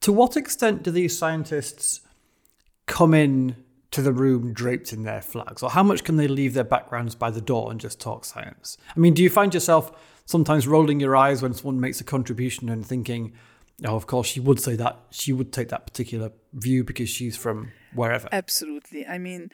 [0.00, 2.00] To what extent do these scientists
[2.86, 3.56] come in
[3.90, 5.62] to the room draped in their flags?
[5.62, 8.76] Or how much can they leave their backgrounds by the door and just talk science?
[8.94, 9.92] I mean, do you find yourself
[10.26, 13.32] sometimes rolling your eyes when someone makes a contribution and thinking,
[13.84, 17.36] oh, of course, she would say that, she would take that particular view because she's
[17.36, 18.28] from wherever?
[18.32, 19.06] Absolutely.
[19.06, 19.50] I mean,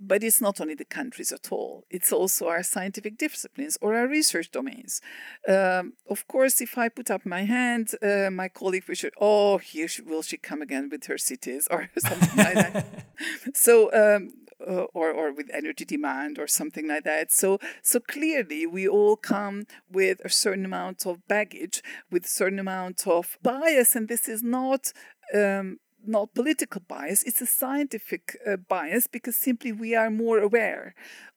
[0.00, 4.06] but it's not only the countries at all, it's also our scientific disciplines or our
[4.06, 5.00] research domains.
[5.48, 9.58] Um, of course, if I put up my hand, uh, my colleague will say, oh,
[9.58, 12.86] here she, will she come again with her cities or something like that.
[13.54, 17.32] So, um, uh, or, or with energy demand or something like that.
[17.32, 22.58] So, so clearly, we all come with a certain amount of baggage, with a certain
[22.58, 24.92] amount of bias, and this is not
[25.34, 30.94] um, not political bias, it's a scientific uh, bias because simply we are more aware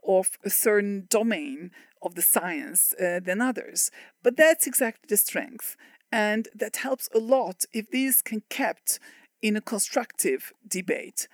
[0.07, 3.91] of a certain domain of the science uh, than others.
[4.23, 5.75] But that's exactly the strength.
[6.11, 8.99] And that helps a lot if these can kept
[9.41, 11.27] in a constructive debate.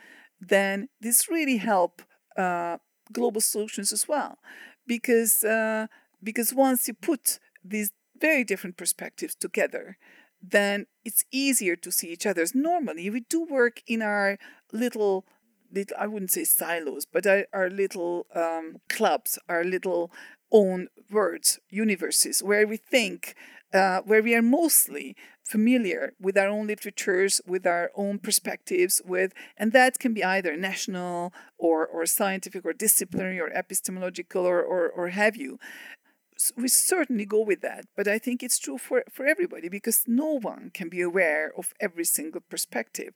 [0.48, 2.02] Then this really help
[2.38, 2.78] uh,
[3.12, 4.38] global solutions as well,
[4.86, 5.88] because uh,
[6.24, 9.98] because once you put these very different perspectives together,
[10.42, 12.54] then it's easier to see each other's.
[12.56, 14.38] Normally, we do work in our
[14.72, 15.26] little,
[15.72, 20.12] little I wouldn't say silos, but our, our little um, clubs, our little
[20.52, 23.36] own words, universes, where we think,
[23.74, 29.34] uh, where we are mostly familiar with our own literatures, with our own perspectives, with,
[29.58, 34.90] and that can be either national or, or scientific or disciplinary or epistemological or, or,
[34.90, 35.60] or have you.
[36.58, 40.38] We certainly go with that but i think it's true for, for everybody because no
[40.38, 43.14] one can be aware of every single perspective.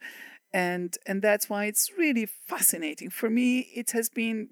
[0.54, 3.10] And and that's why it's really fascinating.
[3.10, 4.50] For me it has been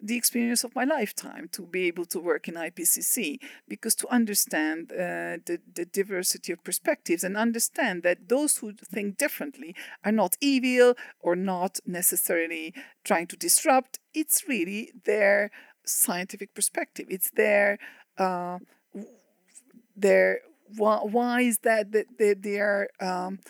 [0.00, 4.92] the experience of my lifetime to be able to work in IPCC because to understand
[4.92, 10.36] uh, the, the diversity of perspectives and understand that those who think differently are not
[10.40, 13.98] evil or not necessarily trying to disrupt.
[14.14, 15.50] It's really their
[15.84, 17.06] scientific perspective.
[17.10, 17.78] It's their
[18.18, 18.58] uh,
[19.96, 20.40] their
[20.76, 23.40] why, why is that that they, they are um,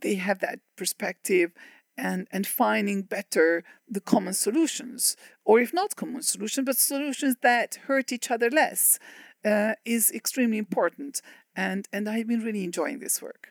[0.00, 1.52] they have that perspective
[2.00, 7.78] and and finding better the common solutions or if not common solutions but solutions that
[7.86, 8.98] hurt each other less
[9.44, 11.22] uh, is extremely important
[11.54, 13.48] and and I've been really enjoying this work.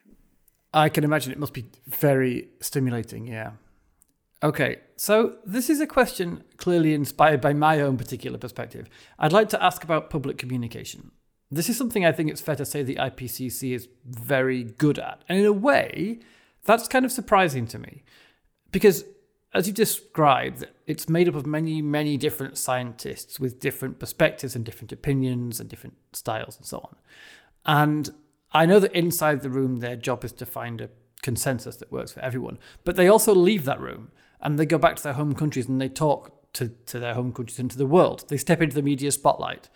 [0.74, 3.26] I can imagine it must be very stimulating.
[3.28, 3.52] Yeah.
[4.42, 8.88] Okay, so this is a question clearly inspired by my own particular perspective.
[9.18, 11.12] I'd like to ask about public communication.
[11.52, 15.24] This is something I think it's fair to say the IPCC is very good at.
[15.28, 16.20] And in a way,
[16.64, 18.04] that's kind of surprising to me.
[18.72, 19.06] Because
[19.54, 24.64] as you described, it's made up of many, many different scientists with different perspectives and
[24.64, 26.96] different opinions and different styles and so on.
[27.66, 28.10] And
[28.54, 30.90] I know that inside the room, their job is to find a
[31.22, 34.12] consensus that works for everyone, but they also leave that room
[34.42, 37.34] and they go back to their home countries and they talk to, to their home
[37.34, 38.26] countries and to the world.
[38.30, 39.70] They step into the media spotlight.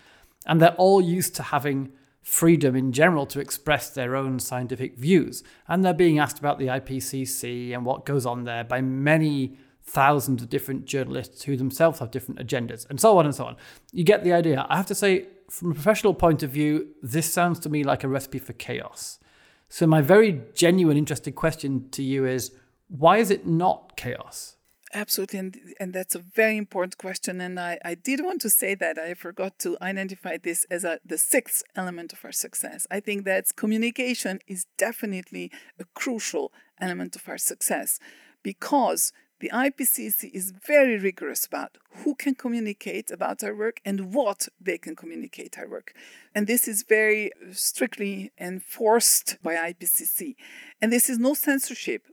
[0.46, 1.94] And they're all used to having
[2.24, 5.44] freedom in general to express their own scientific views.
[5.68, 10.42] And they're being asked about the IPCC and what goes on there by many thousands
[10.42, 13.58] of different journalists who themselves have different agendas, and so on and so on.
[13.92, 14.66] You get the idea.
[14.70, 18.06] I have to say, from a professional point of view, this sounds to me like
[18.06, 19.20] a recipe for chaos.
[19.68, 22.52] So, my very genuine, interesting question to you is
[22.88, 24.56] why is it not chaos?
[24.96, 27.42] Absolutely, and, and that's a very important question.
[27.42, 31.00] And I, I did want to say that I forgot to identify this as a,
[31.04, 32.86] the sixth element of our success.
[32.92, 38.00] I think that communication is definitely a crucial element of our success
[38.44, 44.48] because the IPCC is very rigorous about who can communicate about our work and what
[44.62, 45.94] they can communicate our work.
[46.36, 50.36] And this is very strictly enforced by IPCC.
[50.82, 52.04] And this is no censorship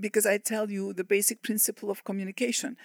[0.00, 2.76] because I tell you the basic principle of communication.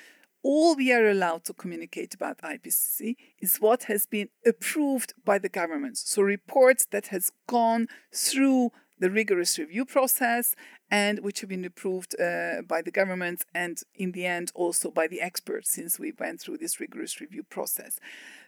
[0.44, 5.50] All we are allowed to communicate about IPCC is what has been approved by the
[5.50, 6.04] governments.
[6.06, 10.56] So reports that has gone through the rigorous review process
[10.90, 15.08] and which have been approved uh, by the government and in the end also by
[15.08, 18.00] the experts since we went through this rigorous review process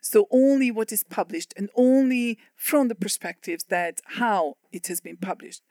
[0.01, 5.17] so only what is published and only from the perspectives that how it has been
[5.17, 5.63] published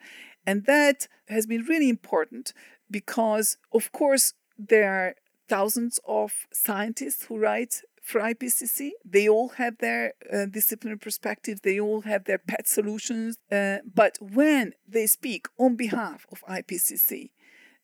[0.46, 2.52] and that has been really important
[2.90, 5.14] because of course there are
[5.48, 8.90] thousands of scientists who write for IPCC.
[9.04, 13.36] They all have their uh, disciplinary perspectives, they all have their pet solutions.
[13.50, 17.30] Uh, but when they speak on behalf of IPCC,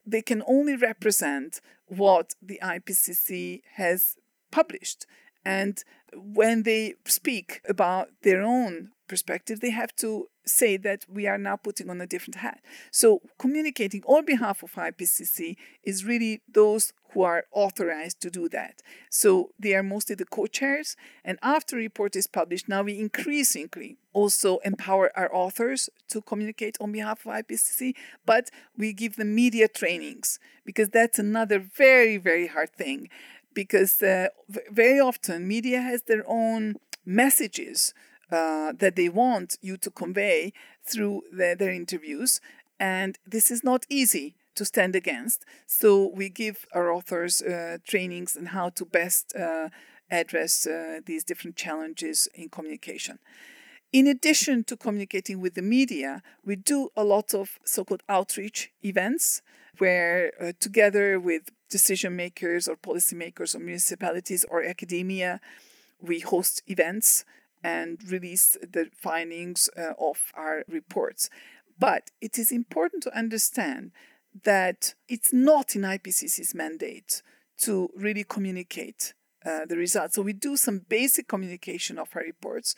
[0.06, 4.16] they can only represent what the IPCC has
[4.50, 5.06] published.
[5.44, 5.82] And
[6.14, 11.56] when they speak about their own perspective, they have to say that we are now
[11.56, 12.60] putting on a different hat.
[12.90, 18.82] So, communicating on behalf of IPCC is really those who are authorized to do that.
[19.10, 20.96] So, they are mostly the co chairs.
[21.24, 26.92] And after report is published, now we increasingly also empower our authors to communicate on
[26.92, 27.94] behalf of IPCC,
[28.26, 33.08] but we give them media trainings because that's another very, very hard thing.
[33.54, 34.28] Because uh,
[34.70, 37.92] very often media has their own messages
[38.32, 40.52] uh, that they want you to convey
[40.84, 42.40] through their, their interviews.
[42.80, 45.44] And this is not easy to stand against.
[45.66, 49.68] So we give our authors uh, trainings on how to best uh,
[50.10, 53.18] address uh, these different challenges in communication.
[53.92, 58.72] In addition to communicating with the media, we do a lot of so called outreach
[58.82, 59.42] events
[59.78, 65.40] where, uh, together with decision makers or policymakers or municipalities or academia,
[66.00, 67.24] we host events
[67.62, 71.30] and release the findings uh, of our reports.
[71.78, 73.92] But it is important to understand
[74.44, 77.22] that it's not in IPCC's mandate
[77.58, 80.14] to really communicate uh, the results.
[80.14, 82.74] So we do some basic communication of our reports,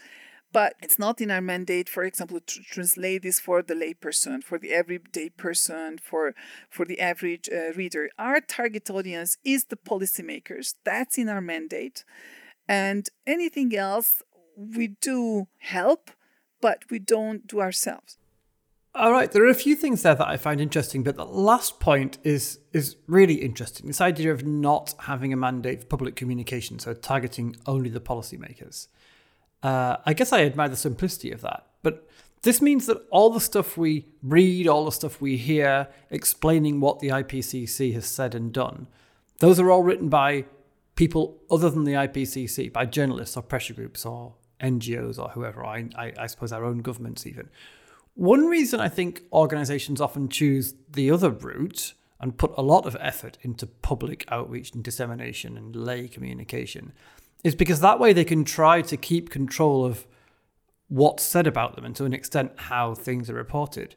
[0.52, 4.58] but it's not in our mandate, for example, to translate this for the layperson, for
[4.58, 6.34] the everyday person, for
[6.70, 8.08] for the average uh, reader.
[8.18, 10.74] Our target audience is the policymakers.
[10.84, 12.04] That's in our mandate,
[12.68, 14.22] and anything else
[14.56, 16.10] we do help,
[16.60, 18.18] but we don't do ourselves.
[18.96, 21.80] All right, there are a few things there that I find interesting, but the last
[21.80, 23.88] point is is really interesting.
[23.88, 28.86] This idea of not having a mandate for public communication, so targeting only the policymakers.
[29.64, 32.08] Uh, I guess I admire the simplicity of that, but
[32.42, 37.00] this means that all the stuff we read, all the stuff we hear, explaining what
[37.00, 38.86] the IPCC has said and done,
[39.40, 40.44] those are all written by
[40.94, 45.88] people other than the IPCC, by journalists or pressure groups or NGOs or whoever, I,
[45.96, 47.48] I, I suppose our own governments even.
[48.14, 52.96] One reason I think organizations often choose the other route and put a lot of
[53.00, 56.92] effort into public outreach and dissemination and lay communication
[57.42, 60.06] is because that way they can try to keep control of
[60.88, 63.96] what's said about them and to an extent how things are reported,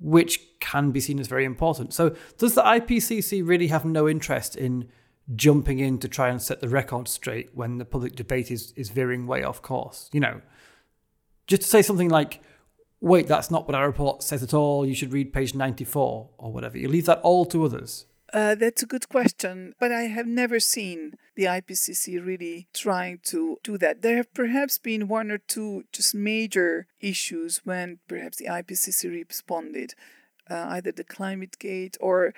[0.00, 1.92] which can be seen as very important.
[1.92, 4.88] So, does the IPCC really have no interest in
[5.34, 8.90] jumping in to try and set the record straight when the public debate is, is
[8.90, 10.08] veering way off course.
[10.12, 10.40] You know,
[11.46, 12.40] just to say something like,
[13.00, 16.52] wait, that's not what our report says at all, you should read page 94 or
[16.52, 16.78] whatever.
[16.78, 18.06] You leave that all to others.
[18.32, 23.56] Uh, that's a good question, but I have never seen the IPCC really trying to
[23.62, 24.02] do that.
[24.02, 29.94] There have perhaps been one or two just major issues when perhaps the IPCC responded,
[30.50, 32.34] uh, either the climate gate or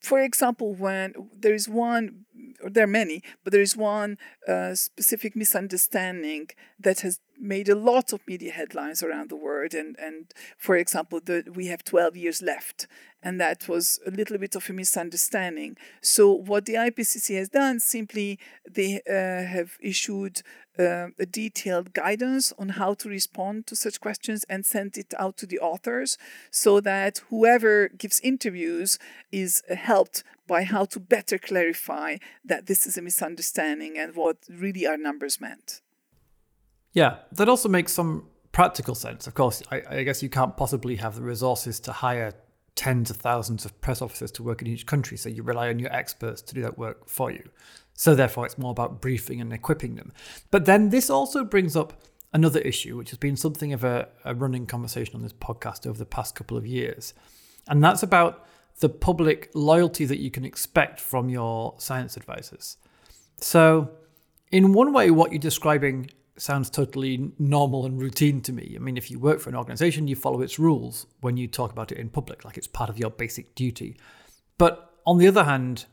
[0.00, 2.25] for example, when there is one,
[2.70, 6.48] there are many, but there is one uh, specific misunderstanding
[6.78, 9.74] that has made a lot of media headlines around the world.
[9.74, 12.86] And, and for example, the, we have 12 years left.
[13.22, 15.76] And that was a little bit of a misunderstanding.
[16.00, 18.38] So, what the IPCC has done simply,
[18.70, 20.42] they uh, have issued
[20.78, 25.36] uh, a detailed guidance on how to respond to such questions and sent it out
[25.38, 26.18] to the authors
[26.50, 28.98] so that whoever gives interviews
[29.32, 34.86] is helped by how to better clarify that this is a misunderstanding and what really
[34.86, 35.80] our numbers meant.
[36.92, 39.26] Yeah, that also makes some practical sense.
[39.26, 42.32] Of course, I, I guess you can't possibly have the resources to hire
[42.74, 45.78] tens of thousands of press officers to work in each country, so you rely on
[45.78, 47.50] your experts to do that work for you.
[47.94, 50.12] So, therefore, it's more about briefing and equipping them.
[50.50, 54.34] But then this also brings up another issue, which has been something of a, a
[54.34, 57.14] running conversation on this podcast over the past couple of years.
[57.66, 58.46] And that's about
[58.80, 62.76] the public loyalty that you can expect from your science advisors.
[63.38, 63.90] So,
[64.50, 68.74] in one way, what you're describing sounds totally normal and routine to me.
[68.76, 71.72] I mean, if you work for an organization, you follow its rules when you talk
[71.72, 73.96] about it in public, like it's part of your basic duty.
[74.58, 75.86] But on the other hand,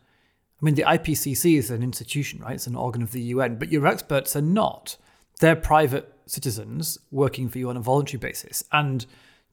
[0.62, 2.56] I mean, the IPCC is an institution, right?
[2.56, 4.98] It's an organ of the UN, but your experts are not.
[5.40, 8.64] They're private citizens working for you on a voluntary basis.
[8.72, 9.06] And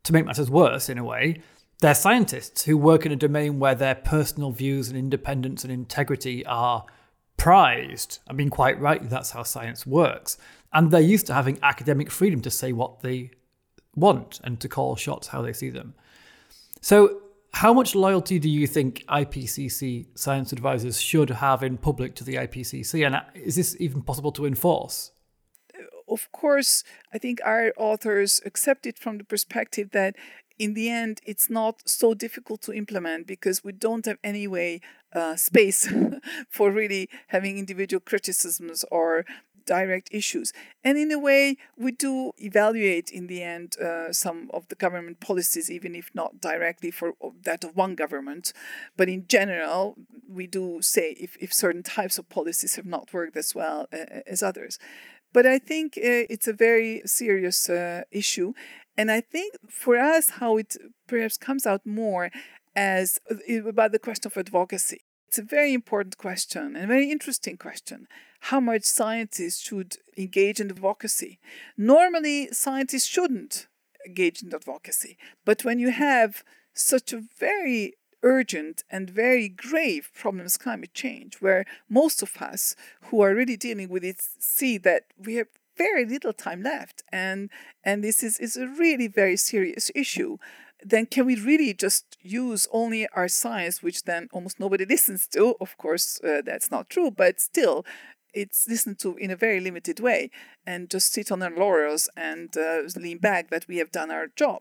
[0.04, 1.40] to make matters worse, in a way,
[1.80, 6.44] they're scientists who work in a domain where their personal views and independence and integrity
[6.46, 6.84] are
[7.36, 8.18] prized.
[8.28, 10.36] I mean, quite rightly, that's how science works.
[10.72, 13.30] And they're used to having academic freedom to say what they
[13.96, 15.94] want and to call shots how they see them.
[16.80, 17.22] So,
[17.52, 22.36] how much loyalty do you think IPCC science advisors should have in public to the
[22.36, 23.04] IPCC?
[23.04, 25.10] And uh, is this even possible to enforce?
[26.08, 30.14] Of course, I think our authors accept it from the perspective that
[30.60, 34.82] in the end, it's not so difficult to implement because we don't have any way
[35.14, 35.90] uh, space
[36.50, 39.24] for really having individual criticisms or
[39.64, 40.52] direct issues.
[40.84, 45.18] And in a way, we do evaluate in the end uh, some of the government
[45.20, 48.52] policies, even if not directly for that of one government.
[48.98, 49.96] But in general,
[50.28, 54.20] we do say if, if certain types of policies have not worked as well uh,
[54.26, 54.78] as others.
[55.32, 58.52] But I think uh, it's a very serious uh, issue.
[58.96, 60.76] And I think for us, how it
[61.06, 62.30] perhaps comes out more
[62.74, 65.00] as uh, about the question of advocacy.
[65.28, 68.08] It's a very important question and a very interesting question.
[68.44, 71.38] How much scientists should engage in advocacy?
[71.76, 73.68] Normally, scientists shouldn't
[74.06, 75.16] engage in advocacy.
[75.44, 76.42] But when you have
[76.74, 82.76] such a very urgent and very grave problem as climate change, where most of us
[83.02, 85.48] who are really dealing with it see that we have
[85.80, 87.48] very little time left and
[87.82, 90.36] and this is, is a really very serious issue
[90.92, 95.56] then can we really just use only our science which then almost nobody listens to
[95.60, 97.84] of course uh, that's not true but still
[98.32, 100.30] it's listened to in a very limited way
[100.66, 104.26] and just sit on our laurels and uh, lean back that we have done our
[104.42, 104.60] job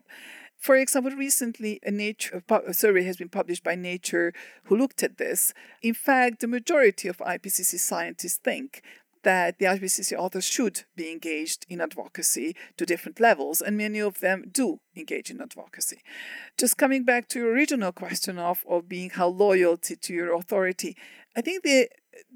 [0.60, 5.16] for example, recently a Nature a survey has been published by Nature who looked at
[5.16, 5.54] this.
[5.80, 8.82] In fact, the majority of IPCC scientists think
[9.22, 14.20] that the IPCC authors should be engaged in advocacy to different levels, and many of
[14.20, 16.00] them do engage in advocacy.
[16.58, 20.96] Just coming back to your original question of, of being how loyalty to your authority,
[21.36, 21.88] I think the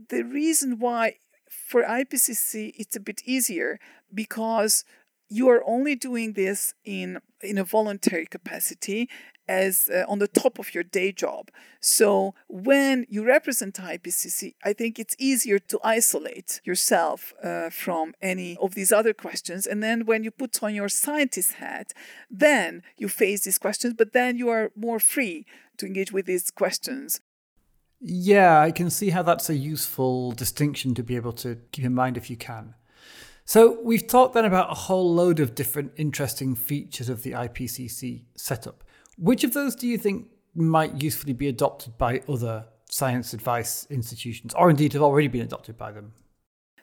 [0.09, 1.17] the reason why
[1.49, 3.79] for IPCC it's a bit easier
[4.13, 4.85] because
[5.29, 9.09] you are only doing this in in a voluntary capacity
[9.49, 11.51] as uh, on the top of your day job.
[11.81, 18.57] So when you represent IPCC, I think it's easier to isolate yourself uh, from any
[18.61, 19.67] of these other questions.
[19.67, 21.93] And then when you put on your scientist hat,
[22.31, 25.47] then you face these questions, but then you are more free
[25.79, 27.21] to engage with these questions.
[28.01, 31.95] Yeah, I can see how that's a useful distinction to be able to keep in
[31.95, 32.75] mind if you can.
[33.47, 38.25] So, we've talked then about a whole load of different interesting features of the IPCC
[38.37, 38.85] setup.
[39.19, 44.55] Which of those do you think might usefully be adopted by other science advice institutions,
[44.55, 46.13] or indeed have already been adopted by them?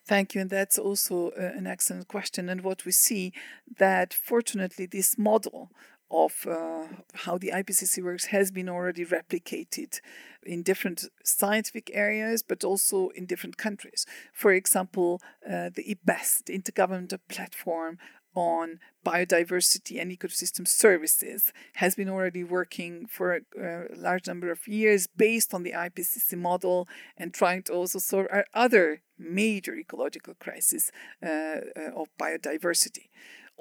[0.05, 2.49] Thank you, and that's also uh, an excellent question.
[2.49, 3.34] And what we see
[3.77, 5.71] that fortunately this model
[6.09, 10.01] of uh, how the IPCC works has been already replicated
[10.43, 14.05] in different scientific areas, but also in different countries.
[14.34, 17.97] For example, uh, the IPBES, the Intergovernmental Platform
[18.36, 24.67] on biodiversity and ecosystem services has been already working for a, a, large number of
[24.67, 30.91] years based on the IPCC model and trying to also solve other major ecological crises
[31.23, 31.61] uh, uh,
[31.95, 33.09] of biodiversity.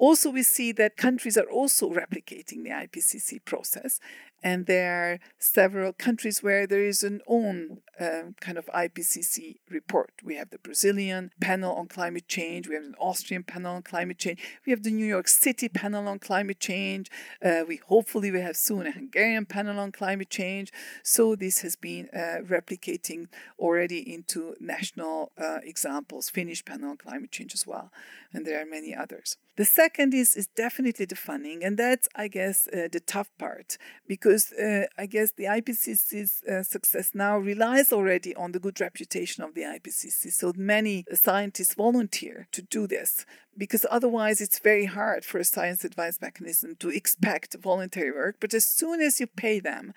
[0.01, 3.99] Also, we see that countries are also replicating the IPCC process,
[4.41, 10.13] and there are several countries where there is an own uh, kind of IPCC report.
[10.23, 14.17] We have the Brazilian panel on climate change, we have an Austrian panel on climate
[14.17, 17.11] change, we have the New York City panel on climate change.
[17.45, 20.73] Uh, we hopefully we have soon a Hungarian panel on climate change.
[21.03, 23.27] So this has been uh, replicating
[23.59, 26.31] already into national uh, examples.
[26.31, 27.91] Finnish panel on climate change as well,
[28.33, 29.37] and there are many others.
[29.61, 33.77] The second is is definitely the funding, and that's I guess uh, the tough part
[34.07, 39.43] because uh, I guess the IPCC's uh, success now relies already on the good reputation
[39.43, 40.33] of the IPCC.
[40.33, 45.85] So many scientists volunteer to do this because otherwise it's very hard for a science
[45.85, 48.37] advice mechanism to expect voluntary work.
[48.39, 49.93] But as soon as you pay them,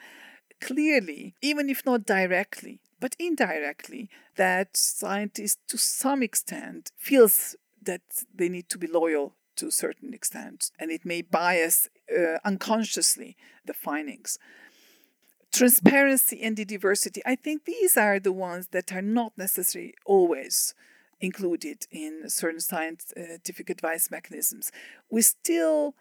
[0.60, 8.02] clearly, even if not directly, but indirectly, that scientists to some extent feels that
[8.34, 13.36] they need to be loyal to a certain extent, and it may bias uh, unconsciously
[13.64, 14.38] the findings.
[15.52, 20.74] Transparency and the diversity, I think these are the ones that are not necessarily always
[21.20, 24.72] included in certain scientific advice mechanisms.
[25.10, 25.94] We still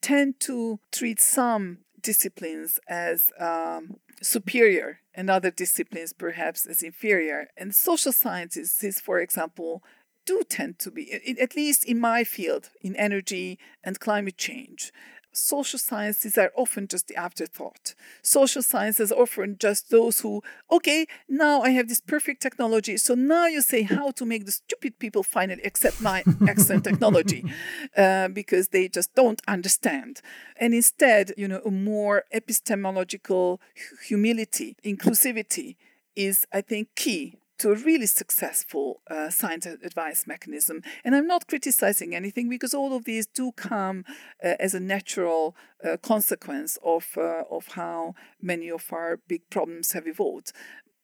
[0.00, 7.48] tend to treat some disciplines as um, superior and other disciplines perhaps as inferior.
[7.56, 9.82] And social sciences, is, for example,
[10.26, 14.92] do tend to be, at least in my field, in energy and climate change,
[15.36, 17.94] social sciences are often just the afterthought.
[18.22, 22.96] Social sciences are often just those who, okay, now I have this perfect technology.
[22.96, 27.44] So now you say how to make the stupid people finally accept my excellent technology
[27.96, 30.20] uh, because they just don't understand.
[30.56, 33.60] And instead, you know, a more epistemological
[34.06, 35.76] humility, inclusivity
[36.14, 40.82] is, I think, key to a really successful uh, science advice mechanism.
[41.04, 44.04] And I'm not criticizing anything because all of these do come
[44.44, 49.92] uh, as a natural uh, consequence of, uh, of how many of our big problems
[49.92, 50.52] have evolved.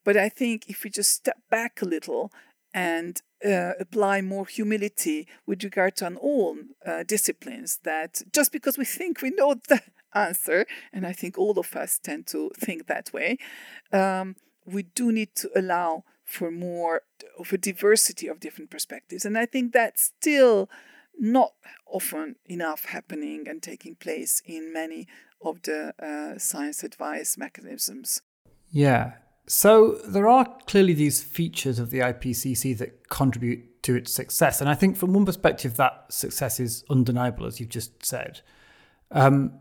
[0.04, 2.32] But I think if we just step back a little
[2.74, 8.84] and uh, apply more humility with regard to all uh, disciplines, that just because we
[8.84, 9.80] think we know the
[10.14, 13.38] answer, and I think all of us tend to think that way,
[13.92, 17.02] um, we do need to allow for more
[17.38, 19.26] of a diversity of different perspectives.
[19.26, 20.70] And I think that's still
[21.18, 21.52] not
[21.86, 25.06] often enough happening and taking place in many
[25.44, 28.22] of the uh, science advice mechanisms.
[28.70, 29.12] Yeah.
[29.46, 34.62] So there are clearly these features of the IPCC that contribute to its success.
[34.62, 38.40] And I think from one perspective, that success is undeniable, as you've just said.
[39.10, 39.52] Um,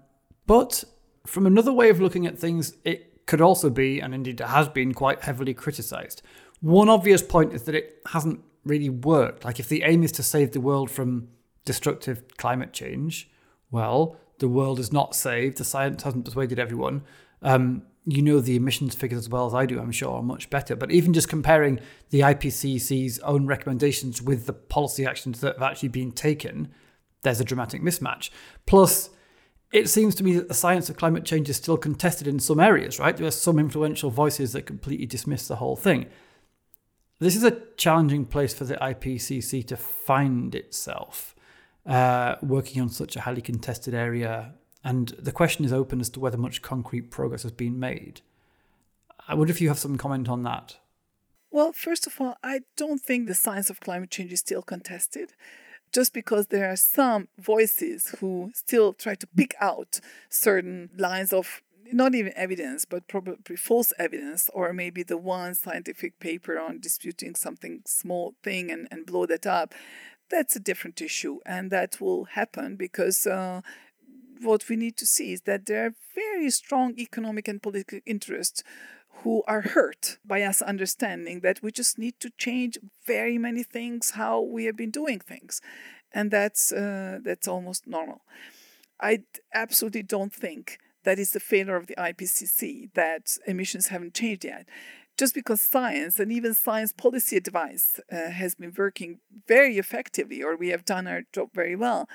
[0.47, 0.85] but
[1.25, 4.93] from another way of looking at things, it could also be, and indeed has been,
[4.93, 6.21] quite heavily criticized.
[6.61, 9.43] One obvious point is that it hasn't really worked.
[9.43, 11.27] Like, if the aim is to save the world from
[11.65, 13.29] destructive climate change,
[13.71, 15.57] well, the world is not saved.
[15.57, 17.03] The science hasn't persuaded everyone.
[17.41, 20.49] Um, you know the emissions figures as well as I do, I'm sure, are much
[20.49, 20.75] better.
[20.75, 25.89] But even just comparing the IPCC's own recommendations with the policy actions that have actually
[25.89, 26.69] been taken,
[27.21, 28.31] there's a dramatic mismatch.
[28.65, 29.11] Plus,
[29.71, 32.59] it seems to me that the science of climate change is still contested in some
[32.59, 33.15] areas, right?
[33.15, 36.07] There are some influential voices that completely dismiss the whole thing.
[37.21, 41.35] This is a challenging place for the IPCC to find itself,
[41.85, 44.55] uh, working on such a highly contested area.
[44.83, 48.21] And the question is open as to whether much concrete progress has been made.
[49.27, 50.77] I wonder if you have some comment on that.
[51.51, 55.33] Well, first of all, I don't think the science of climate change is still contested
[55.91, 59.99] just because there are some voices who still try to pick out
[60.29, 61.61] certain lines of
[61.91, 67.35] not even evidence, but probably false evidence, or maybe the one scientific paper on disputing
[67.35, 69.73] something small thing and, and blow that up,
[70.29, 71.39] that's a different issue.
[71.45, 73.61] And that will happen because uh,
[74.41, 78.63] what we need to see is that there are very strong economic and political interests
[79.23, 84.11] who are hurt by us understanding that we just need to change very many things
[84.11, 85.61] how we have been doing things
[86.13, 88.21] and that's uh, that's almost normal
[88.99, 89.19] i
[89.53, 94.67] absolutely don't think that is the failure of the IPCC that emissions haven't changed yet.
[95.17, 100.55] Just because science and even science policy advice uh, has been working very effectively, or
[100.55, 102.07] we have done our job very well,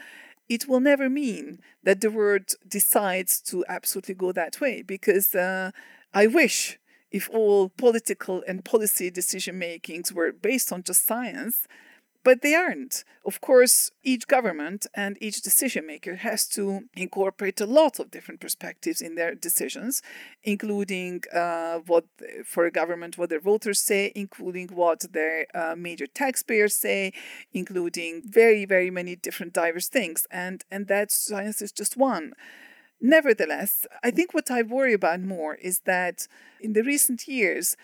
[0.49, 4.83] it will never mean that the world decides to absolutely go that way.
[4.83, 5.71] Because uh,
[6.15, 6.79] I wish
[7.11, 11.67] if all political and policy decision makings were based on just science,
[12.27, 13.05] but they aren't.
[13.25, 18.41] Of course, each government and each decision maker has to incorporate a lot of different
[18.41, 20.03] perspectives in their decisions,
[20.43, 22.07] including uh, what,
[22.45, 27.13] for a government, what their voters say, including what their uh, major taxpayers say,
[27.53, 30.27] including very, very many different diverse things.
[30.29, 32.33] And, and that science is just one.
[33.01, 36.27] Nevertheless, I think what I worry about more is that
[36.61, 37.77] in the recent years,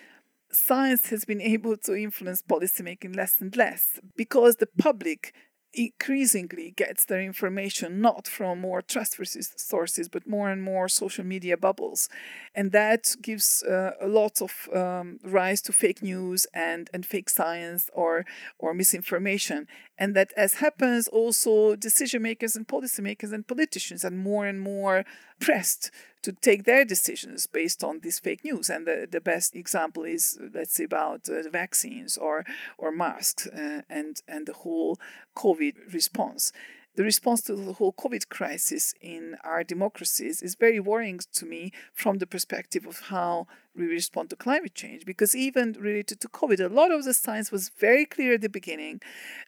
[0.52, 5.34] science has been able to influence policymaking less and less because the public
[5.74, 11.56] increasingly gets their information not from more trustworthy sources but more and more social media
[11.56, 12.08] bubbles.
[12.54, 17.30] And that gives uh, a lot of um, rise to fake news and, and fake
[17.30, 18.26] science or
[18.58, 19.66] or misinformation
[20.02, 25.04] And that, as happens, also decision makers and policymakers and politicians are more and more
[25.38, 25.92] pressed
[26.22, 28.68] to take their decisions based on this fake news.
[28.68, 32.44] And the, the best example is, let's say, about uh, vaccines or,
[32.78, 34.98] or masks uh, and, and the whole
[35.36, 36.52] COVID response
[36.94, 41.72] the response to the whole COVID crisis in our democracies is very worrying to me
[41.94, 45.06] from the perspective of how we respond to climate change.
[45.06, 48.48] Because even related to COVID, a lot of the science was very clear at the
[48.48, 49.00] beginning,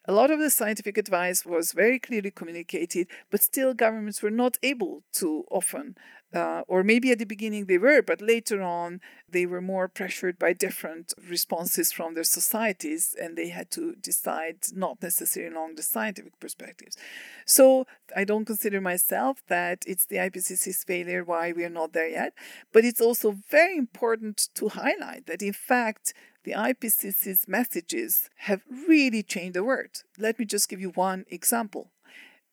[0.05, 4.57] a lot of the scientific advice was very clearly communicated, but still governments were not
[4.63, 5.95] able to often
[6.35, 10.37] uh, or maybe at the beginning they were, but later on they were more pressured
[10.37, 15.83] by different responses from their societies and they had to decide not necessarily along the
[15.83, 16.97] scientific perspectives.
[17.45, 22.09] So I don't consider myself that it's the IPCC's failure why we are not there
[22.09, 22.33] yet,
[22.73, 26.13] but it's also very important to highlight that in fact
[26.43, 30.03] the IPCC's messages have really changed the world.
[30.19, 31.89] Let me just give you one example.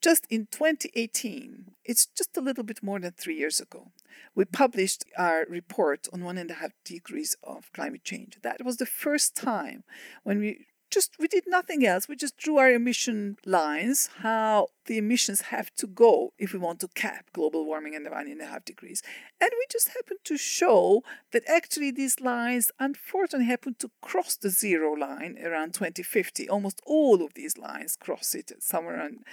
[0.03, 3.93] Just in 2018, it's just a little bit more than three years ago,
[4.35, 8.39] we published our report on one and a half degrees of climate change.
[8.43, 9.85] That was the first time
[10.25, 12.09] when we just we did nothing else.
[12.09, 16.81] We just drew our emission lines, how the emissions have to go if we want
[16.81, 19.03] to cap global warming and one and a half degrees.
[19.41, 24.51] And we just happened to show that actually these lines unfortunately happen to cross the
[24.51, 26.49] zero line around 2050.
[26.49, 29.25] Almost all of these lines cross it somewhere around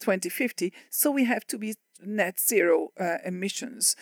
[0.00, 0.72] 2050.
[0.90, 3.96] So we have to be net zero uh, emissions,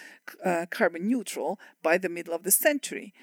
[0.45, 3.15] uh, carbon neutral by the middle of the century.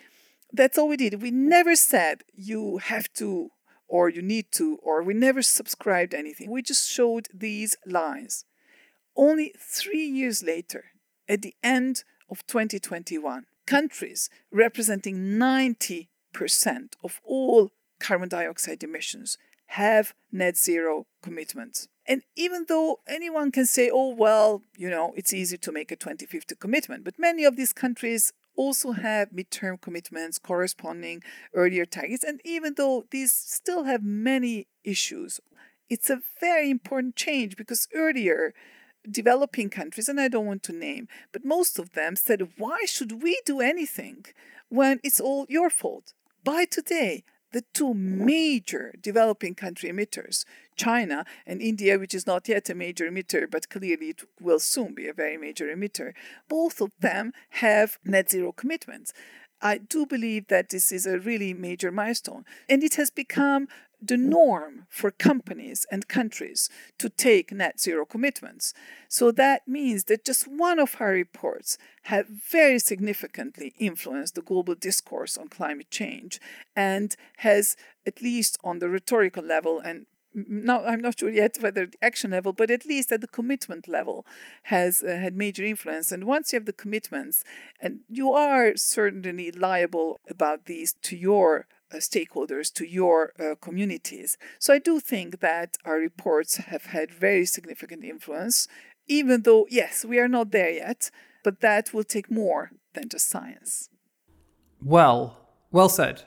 [0.51, 1.21] That's all we did.
[1.21, 3.51] We never said you have to
[3.87, 6.49] or you need to, or we never subscribed anything.
[6.49, 8.45] We just showed these lines.
[9.15, 10.85] Only three years later,
[11.29, 16.07] at the end of 2021, countries representing 90%
[17.03, 21.87] of all carbon dioxide emissions have net zero commitments.
[22.05, 25.95] And even though anyone can say, oh, well, you know, it's easy to make a
[25.95, 31.23] 2050 commitment, but many of these countries also have midterm commitments corresponding
[31.53, 32.23] earlier targets.
[32.23, 35.39] And even though these still have many issues,
[35.89, 38.53] it's a very important change because earlier,
[39.09, 43.21] developing countries, and I don't want to name, but most of them said, Why should
[43.21, 44.25] we do anything
[44.69, 46.13] when it's all your fault?
[46.43, 47.23] By today,
[47.53, 50.43] the two major developing country emitters,
[50.75, 54.93] China and India, which is not yet a major emitter, but clearly it will soon
[54.93, 56.13] be a very major emitter,
[56.49, 59.13] both of them have net zero commitments.
[59.61, 62.43] I do believe that this is a really major milestone.
[62.67, 63.69] And it has become
[64.05, 68.73] the norm for companies and countries to take net zero commitments.
[69.07, 74.75] So that means that just one of our reports have very significantly influenced the global
[74.75, 76.41] discourse on climate change
[76.75, 77.75] and has,
[78.05, 82.31] at least on the rhetorical level and now I'm not sure yet whether the action
[82.31, 84.25] level, but at least at the commitment level,
[84.63, 86.11] has uh, had major influence.
[86.11, 87.43] And once you have the commitments,
[87.79, 91.67] and you are certainly liable about these to your
[91.97, 94.37] stakeholders, to your uh, communities.
[94.59, 98.67] So I do think that our reports have had very significant influence,
[99.07, 101.11] even though, yes, we are not there yet,
[101.43, 103.89] but that will take more than just science.
[104.81, 105.37] Well,
[105.71, 106.23] well said.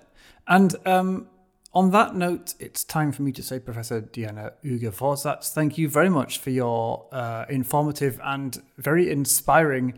[0.47, 1.29] And um,
[1.73, 6.09] on that note, it's time for me to say, Professor Diana Ürge-Vorsatz, thank you very
[6.09, 9.95] much for your uh, informative and very inspiring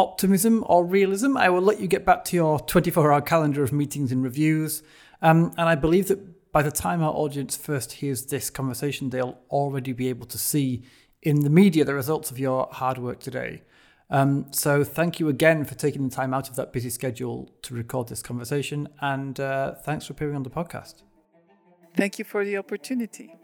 [0.00, 1.36] optimism or realism.
[1.36, 4.82] I will let you get back to your 24 hour calendar of meetings and reviews.
[5.22, 9.38] Um, and I believe that by the time our audience first hears this conversation, they'll
[9.50, 10.82] already be able to see
[11.22, 13.62] in the media the results of your hard work today.
[14.08, 17.74] Um, so thank you again for taking the time out of that busy schedule to
[17.74, 18.88] record this conversation.
[19.00, 21.02] And uh, thanks for appearing on the podcast.
[21.96, 23.39] Thank you for the opportunity.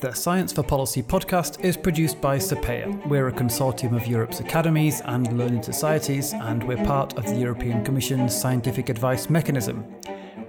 [0.00, 3.08] The Science for Policy podcast is produced by SAPEA.
[3.08, 7.84] We're a consortium of Europe's academies and learning societies, and we're part of the European
[7.84, 9.84] Commission's scientific advice mechanism.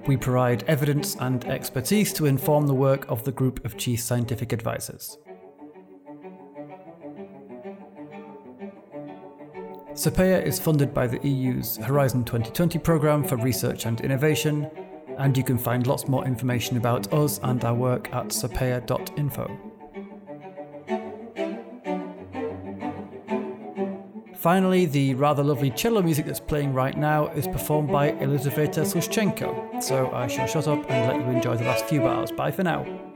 [0.05, 4.53] We provide evidence and expertise to inform the work of the group of chief scientific
[4.53, 5.17] advisors.
[9.93, 14.69] SAPEA is funded by the EU's Horizon 2020 programme for research and innovation,
[15.19, 19.69] and you can find lots more information about us and our work at sapea.info.
[24.35, 29.83] Finally, the rather lovely cello music that's playing right now is performed by Elizaveta Sushchenko,
[29.83, 32.31] so I shall shut up and let you enjoy the last few bars.
[32.31, 33.08] Bye for now.